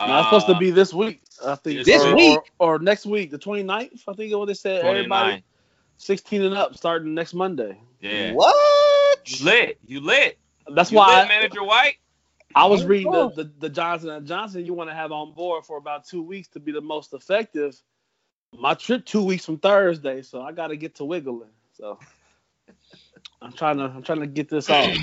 [0.00, 1.22] Uh, it's supposed to be this week.
[1.44, 4.02] I think this or, week or, or, next week, the 29th.
[4.08, 4.82] I think it what they said.
[4.82, 4.98] 29.
[4.98, 5.44] Everybody
[5.96, 7.78] 16 and up starting next Monday.
[8.00, 8.32] Yeah.
[8.32, 9.18] What?
[9.26, 9.78] You lit.
[9.86, 10.38] You lit.
[10.74, 11.96] That's you why lit, Manager White.
[12.54, 15.64] I was reading the, the, the Johnson and Johnson you want to have on board
[15.64, 17.76] for about two weeks to be the most effective.
[18.56, 21.50] My trip two weeks from Thursday, so I got to get to wiggling.
[21.72, 21.98] So
[23.42, 24.96] I'm trying to I'm trying to get this off.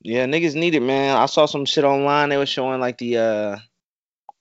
[0.00, 1.16] Yeah, niggas need it, man.
[1.16, 2.28] I saw some shit online.
[2.28, 3.58] They were showing like the uh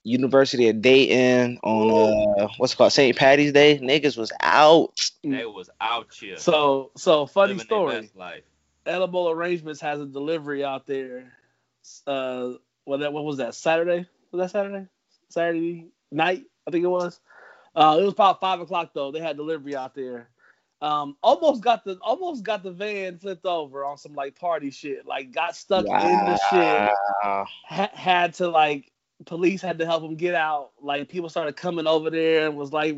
[0.03, 3.15] University of Dayton on uh what's it called St.
[3.15, 3.79] Patty's Day.
[3.79, 5.09] Niggas was out.
[5.23, 6.37] They was out here.
[6.37, 8.09] So so funny Living story.
[8.85, 11.31] Edible Arrangements has a delivery out there
[12.05, 12.51] uh
[12.85, 14.07] what that what was that Saturday?
[14.31, 14.87] Was that Saturday?
[15.29, 17.19] Saturday night, I think it was.
[17.75, 19.11] Uh, it was about five o'clock though.
[19.11, 20.29] They had delivery out there.
[20.81, 25.05] Um, almost got the almost got the van flipped over on some like party shit.
[25.05, 26.07] Like got stuck wow.
[26.07, 26.91] in the shit.
[27.23, 28.91] Ha- had to like
[29.25, 30.71] police had to help him get out.
[30.81, 32.95] Like people started coming over there and was like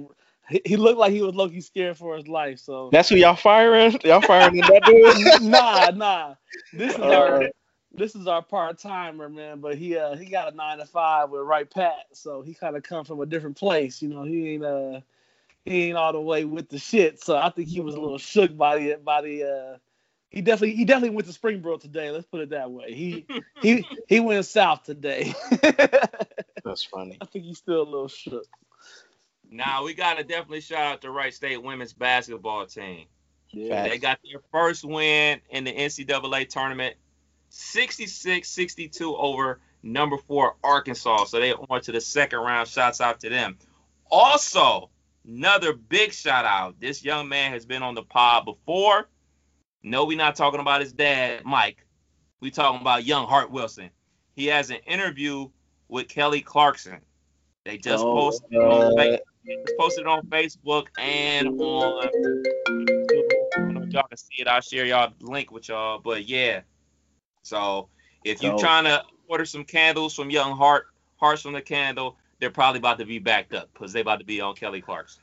[0.66, 2.60] he, looked like he was low scared for his life.
[2.60, 4.00] So that's who y'all firing?
[4.04, 5.42] Y'all firing that dude?
[5.50, 6.36] nah, nah.
[6.74, 7.50] This is uh, our
[7.94, 9.60] this is our part timer, man.
[9.60, 12.84] But he uh he got a nine to five with Wright-Patt, so he kind of
[12.84, 14.02] come from a different place.
[14.02, 15.02] You know, he ain't uh
[15.64, 17.24] he ain't all the way with the shit.
[17.24, 19.78] So I think he was a little shook by the by the uh
[20.36, 22.12] he definitely he definitely went to Springboro today.
[22.12, 22.94] Let's put it that way.
[22.94, 23.26] He
[23.62, 25.34] he he went south today.
[26.64, 27.18] That's funny.
[27.22, 28.46] I think he's still a little shook.
[29.50, 33.06] Now we gotta definitely shout out the Wright State women's basketball team.
[33.52, 33.88] Yeah.
[33.88, 36.98] They got their first win in the NCAA tournament
[37.48, 41.26] 66 62 over number four Arkansas.
[41.26, 42.68] So they on to the second round.
[42.68, 43.58] Shouts out to them.
[44.12, 44.90] Also,
[45.26, 46.82] another big shout out.
[46.82, 49.08] This young man has been on the pod before.
[49.86, 51.86] No, we're not talking about his dad, Mike.
[52.40, 53.92] We talking about young Hart Wilson.
[54.36, 55.48] He has an interview
[55.90, 57.00] with Kelly Clarkson.
[57.66, 59.20] They just oh, posted uh, on Facebook.
[59.78, 62.04] posted on Facebook and on.
[62.04, 64.48] I don't know if y'all can see it.
[64.48, 66.00] I'll share y'all the link with y'all.
[66.00, 66.62] But yeah,
[67.44, 67.88] so
[68.24, 72.50] if you're trying to order some candles from Young Heart, Hearts from the Candle, they're
[72.50, 75.22] probably about to be backed up because they about to be on Kelly Clarkson.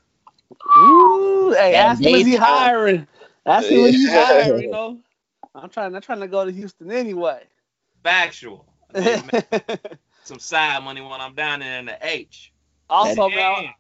[0.79, 3.09] Ooh, hey, ask him is he hiring?
[3.47, 4.99] Ask him is he hiring, you know.
[5.55, 7.43] I'm trying I'm trying to go to Houston anyway.
[8.03, 8.67] Factual.
[10.25, 12.53] some side money when I'm down there in the H.
[12.89, 13.71] Also, man,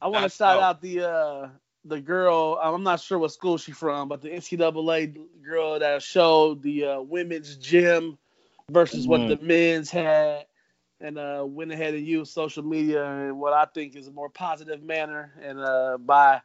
[0.00, 1.48] I want to shout out the uh,
[1.84, 2.58] the girl.
[2.62, 7.00] I'm not sure what school she's from, but the NCAA girl that showed the uh,
[7.00, 8.18] women's gym
[8.70, 9.10] versus mm.
[9.10, 10.46] what the men's had,
[11.00, 14.30] and uh, went ahead and used social media in what I think is a more
[14.30, 15.32] positive manner.
[15.42, 16.40] And uh, by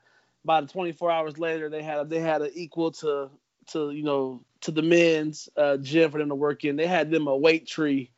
[0.46, 3.30] by the 24 hours later, they had they had an equal to
[3.68, 6.76] to you know to the men's uh, gym for them to work in.
[6.76, 8.12] They had them a weight tree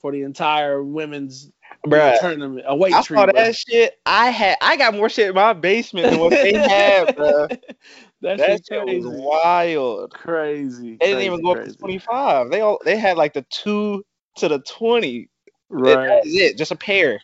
[0.00, 1.50] for the entire women's
[1.86, 2.64] Bruh, tournament.
[2.66, 3.16] A weight I tree.
[3.16, 3.98] saw that shit.
[4.06, 7.46] I had I got more shit in my basement than what they had, bro.
[8.20, 9.00] that, that shit crazy.
[9.00, 10.12] was wild.
[10.12, 10.96] Crazy.
[11.00, 11.70] They didn't even go crazy.
[11.70, 12.50] up to 25.
[12.50, 14.04] They all they had like the two
[14.36, 15.28] to the 20.
[15.70, 16.06] Right.
[16.06, 16.58] That is it.
[16.58, 17.20] Just a pair.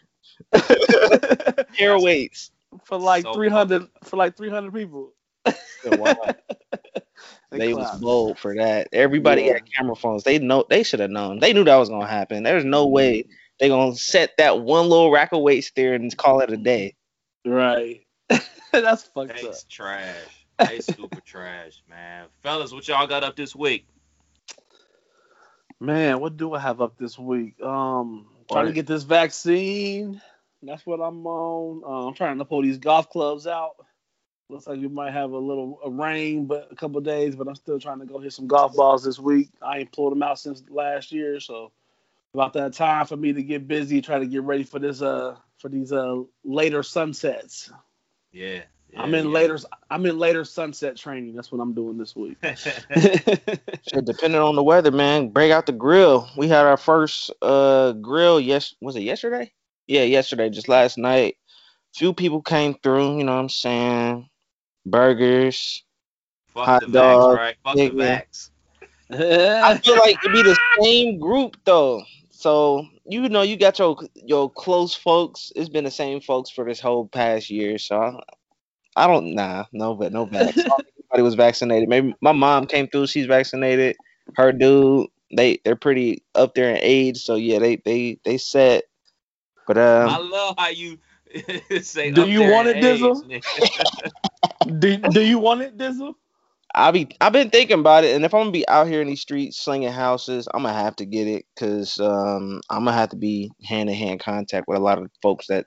[1.77, 2.51] pair of weights
[2.85, 3.91] for like so 300 fun.
[4.03, 5.13] for like 300 people.
[7.51, 8.89] they was bold for that.
[8.93, 9.55] Everybody yeah.
[9.55, 10.25] had camera phones.
[10.25, 11.41] They know they should have known.
[11.41, 12.43] They knew that was gonna happen.
[12.43, 13.27] There's no way
[13.61, 16.97] they gonna set that one little rack of weights there and call it a day.
[17.45, 18.07] Right.
[18.73, 19.55] That's fucked They's up.
[19.69, 20.47] trash.
[20.59, 22.27] They super trash, man.
[22.43, 23.87] Fellas, what y'all got up this week?
[25.81, 27.61] Man, what do I have up this week?
[27.61, 30.21] Um, trying to get this vaccine.
[30.67, 31.83] That's what I'm on.
[31.85, 33.77] Uh, I'm trying to pull these golf clubs out.
[34.51, 37.35] Looks like we might have a little a rain, but a couple days.
[37.35, 39.49] But I'm still trying to go hit some golf balls this week.
[39.63, 41.73] I ain't pulled them out since last year, so
[42.35, 45.37] about that time for me to get busy, try to get ready for this uh
[45.59, 47.71] for these uh later sunsets.
[48.33, 48.63] Yeah.
[48.93, 49.33] yeah I'm in yeah.
[49.33, 49.59] later.
[49.89, 51.35] I'm in later sunset training.
[51.35, 52.37] That's what I'm doing this week.
[52.57, 56.29] Shit, depending on the weather, man, break out the grill.
[56.37, 58.41] We had our first uh grill.
[58.41, 59.53] Yes, was it yesterday?
[59.87, 61.37] Yeah, yesterday, just last night.
[61.95, 63.19] Few people came through.
[63.19, 64.29] You know what I'm saying?
[64.87, 65.85] Burgers,
[66.55, 67.57] Fuck hot dogs, right?
[67.65, 68.51] Fuck the vax.
[69.11, 72.03] I feel like it'd be the same group though.
[72.31, 75.53] So you know, you got your your close folks.
[75.57, 77.79] It's been the same folks for this whole past year.
[77.79, 78.21] So I,
[78.97, 80.51] I don't nah, no, but no vax.
[80.51, 80.83] Everybody
[81.23, 81.89] was vaccinated.
[81.89, 83.09] Maybe my mom came through.
[83.09, 83.97] She's vaccinated.
[84.37, 87.19] Her dude, they they're pretty up there in age.
[87.19, 88.85] So yeah, they they they set.
[89.67, 90.99] But um, I love how you
[91.81, 92.11] say.
[92.11, 93.23] Do you want it, Dizzle?
[94.79, 96.15] do Do you want it, Dizzle?
[96.75, 99.07] I be I've been thinking about it, and if I'm gonna be out here in
[99.07, 103.11] these streets slinging houses, I'm gonna have to get it because um, I'm gonna have
[103.11, 105.67] to be hand to hand contact with a lot of folks that,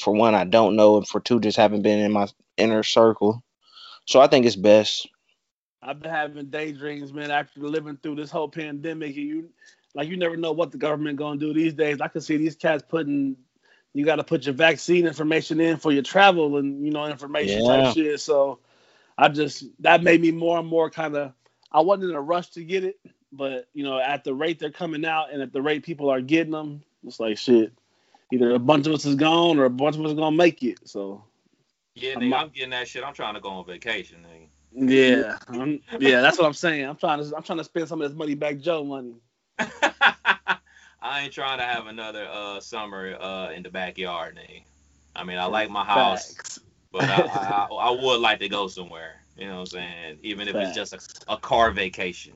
[0.00, 3.42] for one, I don't know, and for two, just haven't been in my inner circle.
[4.06, 5.08] So I think it's best.
[5.82, 9.16] I've been having daydreams, man, after living through this whole pandemic.
[9.16, 9.50] And you,
[9.94, 12.00] like, you never know what the government gonna do these days.
[12.00, 13.36] I can see these cats putting,
[13.92, 17.64] you got to put your vaccine information in for your travel and you know information
[17.64, 17.76] yeah.
[17.76, 18.20] type shit.
[18.20, 18.58] So
[19.16, 21.32] I just that made me more and more kind of
[21.70, 22.98] I wasn't in a rush to get it,
[23.32, 26.20] but you know, at the rate they're coming out and at the rate people are
[26.20, 27.72] getting them, it's like shit.
[28.32, 30.62] Either a bunch of us is gone or a bunch of us are gonna make
[30.62, 30.80] it.
[30.88, 31.22] So
[31.94, 33.04] yeah, nigga, I'm, I'm getting that shit.
[33.04, 34.48] I'm trying to go on vacation, nigga.
[34.76, 36.84] Yeah, I'm, yeah, that's what I'm saying.
[36.84, 39.14] I'm trying to I'm trying to spend some of this money back Joe money.
[39.58, 44.62] I ain't trying to have another uh, summer uh, in the backyard, nigga.
[45.14, 46.34] I mean, I like my house.
[46.34, 46.60] Facts.
[46.90, 49.20] But I, I, I, would like to go somewhere.
[49.36, 50.18] You know what I'm saying?
[50.22, 52.34] Even if it's just a, a, car vacation.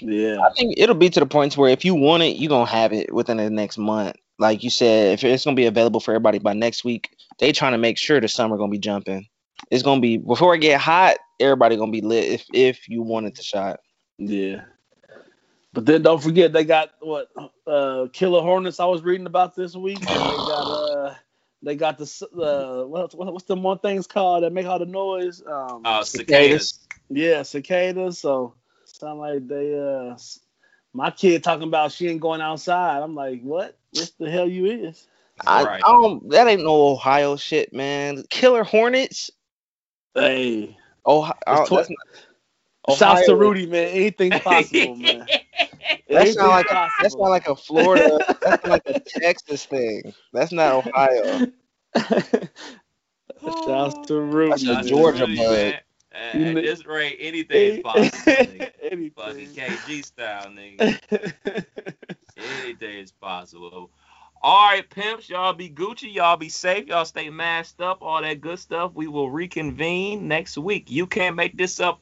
[0.00, 0.38] Yeah.
[0.40, 2.72] I think it'll be to the point where if you want it, you're going to
[2.72, 4.16] have it within the next month.
[4.38, 7.52] Like you said, if it's going to be available for everybody by next week, they
[7.52, 9.28] trying to make sure the summer going to be jumping.
[9.70, 12.88] It's going to be, before it get hot, everybody going to be lit if, if
[12.88, 13.78] you wanted to shot.
[14.18, 14.62] Yeah.
[15.72, 17.28] But then don't forget they got what
[17.66, 20.00] uh killer hornets I was reading about this week.
[20.00, 21.14] They got uh
[21.62, 22.04] they got the
[22.42, 25.42] uh, what's what's the one things called that make all the noise?
[25.46, 26.78] Um, uh, cicadas.
[27.08, 28.18] Yeah, cicadas.
[28.18, 28.54] So
[28.84, 30.16] sound like they uh,
[30.92, 33.02] my kid talking about she ain't going outside.
[33.02, 33.78] I'm like, what?
[33.92, 35.06] What the hell you is?
[35.46, 35.82] I, right.
[35.84, 36.30] I don't.
[36.30, 38.24] That ain't no Ohio shit, man.
[38.30, 39.30] Killer hornets.
[40.14, 40.76] Hey.
[41.06, 41.34] Ohio.
[41.66, 43.88] Tw- Shouts to Rudy, man.
[43.88, 45.28] Anything's possible, man.
[46.08, 48.18] That's not like a, that's not like a Florida.
[48.42, 50.12] that's like a Texas thing.
[50.32, 51.46] That's not Ohio.
[53.64, 54.66] Shouts to Rudy.
[54.66, 55.80] That's a Georgia Rudy, bud.
[56.12, 58.32] At this rate, anything's possible.
[58.82, 59.10] Anything.
[59.16, 60.98] Fucking KG style, nigga.
[62.62, 63.90] Anything is possible.
[64.42, 68.40] All right, pimps, y'all be Gucci, y'all be safe, y'all stay masked up, all that
[68.40, 68.92] good stuff.
[68.94, 70.90] We will reconvene next week.
[70.90, 72.00] You can't make this up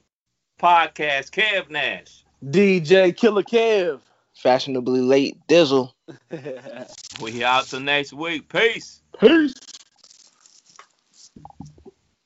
[0.60, 1.30] podcast.
[1.30, 2.24] Kev Nash.
[2.44, 4.00] DJ Killer Kev.
[4.34, 5.92] Fashionably late Dizzle.
[7.20, 8.48] we out till next week.
[8.48, 9.02] Peace.
[9.18, 9.54] Peace.